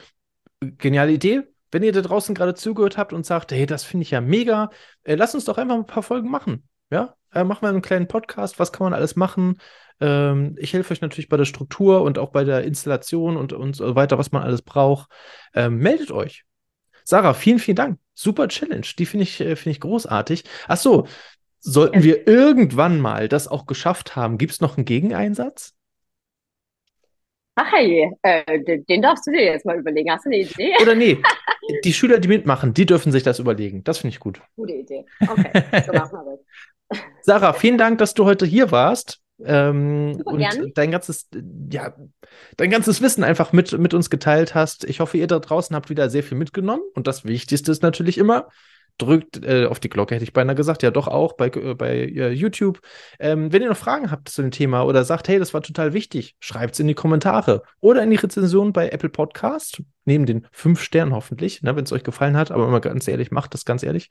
geniale 0.71 1.11
Idee. 1.11 1.43
Wenn 1.71 1.83
ihr 1.83 1.91
da 1.91 2.01
draußen 2.01 2.35
gerade 2.35 2.53
zugehört 2.53 2.97
habt 2.97 3.13
und 3.13 3.25
sagt, 3.25 3.51
hey, 3.51 3.65
das 3.65 3.83
finde 3.83 4.03
ich 4.03 4.11
ja 4.11 4.21
mega, 4.21 4.69
äh, 5.03 5.15
lasst 5.15 5.33
uns 5.35 5.45
doch 5.45 5.57
einfach 5.57 5.75
ein 5.75 5.87
paar 5.87 6.03
Folgen 6.03 6.29
machen. 6.29 6.67
Ja, 6.91 7.15
äh, 7.33 7.43
machen 7.43 7.63
wir 7.63 7.69
einen 7.69 7.81
kleinen 7.81 8.07
Podcast. 8.07 8.59
Was 8.59 8.71
kann 8.71 8.85
man 8.85 8.93
alles 8.93 9.15
machen? 9.15 9.57
Ähm, 9.99 10.55
ich 10.59 10.73
helfe 10.73 10.91
euch 10.91 11.01
natürlich 11.01 11.29
bei 11.29 11.37
der 11.37 11.45
Struktur 11.45 12.03
und 12.03 12.19
auch 12.19 12.29
bei 12.29 12.43
der 12.43 12.63
Installation 12.63 13.37
und, 13.37 13.53
und 13.53 13.75
so 13.75 13.95
weiter, 13.95 14.17
was 14.17 14.31
man 14.31 14.43
alles 14.43 14.61
braucht. 14.61 15.09
Ähm, 15.55 15.77
meldet 15.77 16.11
euch. 16.11 16.45
Sarah, 17.03 17.33
vielen, 17.33 17.59
vielen 17.59 17.75
Dank. 17.75 17.99
Super 18.13 18.47
Challenge. 18.47 18.85
Die 18.97 19.05
finde 19.05 19.23
ich, 19.23 19.41
äh, 19.41 19.53
ich 19.53 19.79
großartig. 19.79 20.43
Ach 20.67 20.77
so, 20.77 21.07
sollten 21.59 21.99
ja. 21.99 22.03
wir 22.03 22.27
irgendwann 22.27 22.99
mal 22.99 23.27
das 23.27 23.47
auch 23.47 23.65
geschafft 23.65 24.15
haben, 24.15 24.37
gibt 24.37 24.53
es 24.53 24.61
noch 24.61 24.77
einen 24.77 24.85
Gegeneinsatz? 24.85 25.73
Ach 27.55 27.71
hey, 27.71 28.11
äh, 28.23 28.79
den 28.87 29.01
darfst 29.01 29.27
du 29.27 29.31
dir 29.31 29.43
jetzt 29.43 29.65
mal 29.65 29.77
überlegen. 29.77 30.09
Hast 30.11 30.25
du 30.25 30.29
eine 30.29 30.39
Idee? 30.39 30.73
Oder 30.81 30.95
nee, 30.95 31.21
die 31.83 31.93
Schüler, 31.93 32.19
die 32.19 32.27
mitmachen, 32.27 32.73
die 32.73 32.85
dürfen 32.85 33.11
sich 33.11 33.23
das 33.23 33.39
überlegen. 33.39 33.83
Das 33.83 33.99
finde 33.99 34.13
ich 34.13 34.19
gut. 34.19 34.41
Gute 34.55 34.73
Idee. 34.73 35.05
Okay, 35.21 35.51
so 35.85 35.93
machen 35.93 36.11
wir 36.11 36.37
das. 36.89 36.99
Sarah, 37.21 37.53
vielen 37.53 37.77
Dank, 37.77 37.99
dass 37.99 38.13
du 38.13 38.25
heute 38.25 38.45
hier 38.45 38.71
warst. 38.71 39.19
Ähm, 39.45 40.21
und 40.25 40.39
gern. 40.39 40.71
dein 40.75 40.91
ganzes, 40.91 41.29
ja, 41.71 41.93
dein 42.57 42.69
ganzes 42.69 43.01
Wissen 43.01 43.23
einfach 43.23 43.51
mit, 43.51 43.77
mit 43.77 43.93
uns 43.93 44.09
geteilt 44.09 44.55
hast. 44.55 44.83
Ich 44.85 44.99
hoffe, 44.99 45.17
ihr 45.17 45.27
da 45.27 45.39
draußen 45.39 45.75
habt 45.75 45.89
wieder 45.89 46.09
sehr 46.09 46.23
viel 46.23 46.37
mitgenommen. 46.37 46.83
Und 46.95 47.07
das 47.07 47.25
Wichtigste 47.25 47.71
ist 47.71 47.83
natürlich 47.83 48.17
immer, 48.17 48.47
drückt 48.97 49.43
äh, 49.43 49.65
auf 49.65 49.79
die 49.79 49.89
Glocke, 49.89 50.15
hätte 50.15 50.23
ich 50.23 50.33
beinahe 50.33 50.55
gesagt, 50.55 50.83
ja 50.83 50.91
doch 50.91 51.07
auch 51.07 51.33
bei, 51.33 51.47
äh, 51.47 51.73
bei 51.73 51.95
äh, 51.95 52.31
YouTube. 52.31 52.79
Ähm, 53.19 53.51
wenn 53.51 53.61
ihr 53.61 53.69
noch 53.69 53.77
Fragen 53.77 54.11
habt 54.11 54.29
zu 54.29 54.41
dem 54.41 54.51
Thema 54.51 54.83
oder 54.83 55.03
sagt, 55.03 55.27
hey, 55.27 55.39
das 55.39 55.53
war 55.53 55.61
total 55.61 55.93
wichtig, 55.93 56.35
schreibt 56.39 56.73
es 56.73 56.79
in 56.79 56.87
die 56.87 56.93
Kommentare 56.93 57.63
oder 57.79 58.03
in 58.03 58.11
die 58.11 58.17
Rezension 58.17 58.73
bei 58.73 58.89
Apple 58.89 59.09
Podcast, 59.09 59.81
neben 60.05 60.25
den 60.25 60.47
fünf 60.51 60.81
Sternen 60.81 61.13
hoffentlich, 61.13 61.61
ne, 61.61 61.75
wenn 61.75 61.83
es 61.83 61.91
euch 61.91 62.03
gefallen 62.03 62.37
hat, 62.37 62.51
aber 62.51 62.67
immer 62.67 62.81
ganz 62.81 63.07
ehrlich, 63.07 63.31
macht 63.31 63.53
das 63.53 63.65
ganz 63.65 63.83
ehrlich. 63.83 64.09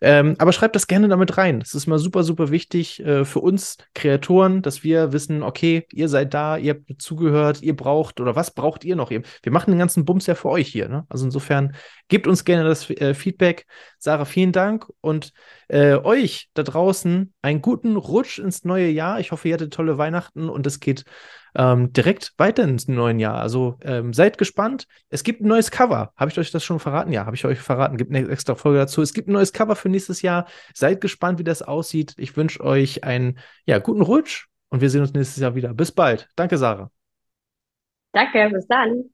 Ähm, 0.00 0.34
aber 0.38 0.52
schreibt 0.52 0.76
das 0.76 0.86
gerne 0.86 1.08
damit 1.08 1.36
rein. 1.36 1.60
Das 1.60 1.74
ist 1.74 1.86
mal 1.86 1.98
super, 1.98 2.22
super 2.22 2.50
wichtig 2.50 3.00
äh, 3.04 3.24
für 3.24 3.40
uns 3.40 3.76
Kreatoren, 3.94 4.62
dass 4.62 4.84
wir 4.84 5.12
wissen, 5.12 5.42
okay, 5.42 5.86
ihr 5.92 6.08
seid 6.08 6.34
da, 6.34 6.56
ihr 6.56 6.74
habt 6.74 7.00
zugehört, 7.00 7.62
ihr 7.62 7.76
braucht 7.76 8.20
oder 8.20 8.36
was 8.36 8.52
braucht 8.52 8.84
ihr 8.84 8.96
noch? 8.96 9.10
Wir 9.10 9.22
machen 9.50 9.70
den 9.70 9.78
ganzen 9.78 10.04
Bums 10.04 10.26
ja 10.26 10.34
für 10.34 10.48
euch 10.48 10.68
hier. 10.68 10.88
Ne? 10.88 11.04
Also 11.08 11.24
insofern 11.24 11.74
gebt 12.08 12.26
uns 12.26 12.44
gerne 12.44 12.64
das 12.64 12.88
äh, 12.90 13.14
Feedback. 13.14 13.66
Sarah, 13.98 14.24
vielen 14.24 14.52
Dank 14.52 14.86
und 15.00 15.32
äh, 15.68 15.96
euch 15.96 16.48
da 16.54 16.62
draußen 16.62 17.32
einen 17.42 17.62
guten 17.62 17.96
Rutsch 17.96 18.38
ins 18.38 18.64
neue 18.64 18.88
Jahr. 18.88 19.20
Ich 19.20 19.32
hoffe, 19.32 19.48
ihr 19.48 19.54
hattet 19.54 19.72
tolle 19.72 19.98
Weihnachten 19.98 20.48
und 20.48 20.66
es 20.66 20.80
geht 20.80 21.04
ähm, 21.56 21.92
direkt 21.92 22.34
weiter 22.36 22.64
ins 22.64 22.86
neue 22.86 23.16
Jahr. 23.16 23.38
Also 23.38 23.78
ähm, 23.82 24.12
seid 24.12 24.38
gespannt. 24.38 24.86
Es 25.08 25.24
gibt 25.24 25.40
ein 25.40 25.48
neues 25.48 25.70
Cover. 25.70 26.12
Habe 26.16 26.30
ich 26.30 26.38
euch 26.38 26.50
das 26.50 26.64
schon 26.64 26.78
verraten? 26.78 27.12
Ja, 27.12 27.26
habe 27.26 27.36
ich 27.36 27.44
euch 27.44 27.58
verraten. 27.58 27.96
Gibt 27.96 28.14
eine 28.14 28.28
extra 28.28 28.54
Folge 28.54 28.78
dazu. 28.78 29.02
Es 29.02 29.14
gibt 29.14 29.28
ein 29.28 29.32
neues 29.32 29.52
Cover 29.52 29.76
für 29.76 29.88
nächstes 29.88 30.22
Jahr. 30.22 30.46
Seid 30.74 31.00
gespannt, 31.00 31.38
wie 31.38 31.44
das 31.44 31.62
aussieht. 31.62 32.14
Ich 32.18 32.36
wünsche 32.36 32.62
euch 32.62 33.04
einen 33.04 33.38
ja, 33.64 33.78
guten 33.78 34.02
Rutsch 34.02 34.46
und 34.68 34.80
wir 34.80 34.90
sehen 34.90 35.00
uns 35.00 35.14
nächstes 35.14 35.42
Jahr 35.42 35.54
wieder. 35.54 35.72
Bis 35.74 35.92
bald. 35.92 36.28
Danke, 36.36 36.58
Sarah. 36.58 36.90
Danke, 38.12 38.50
bis 38.50 38.66
dann. 38.66 39.10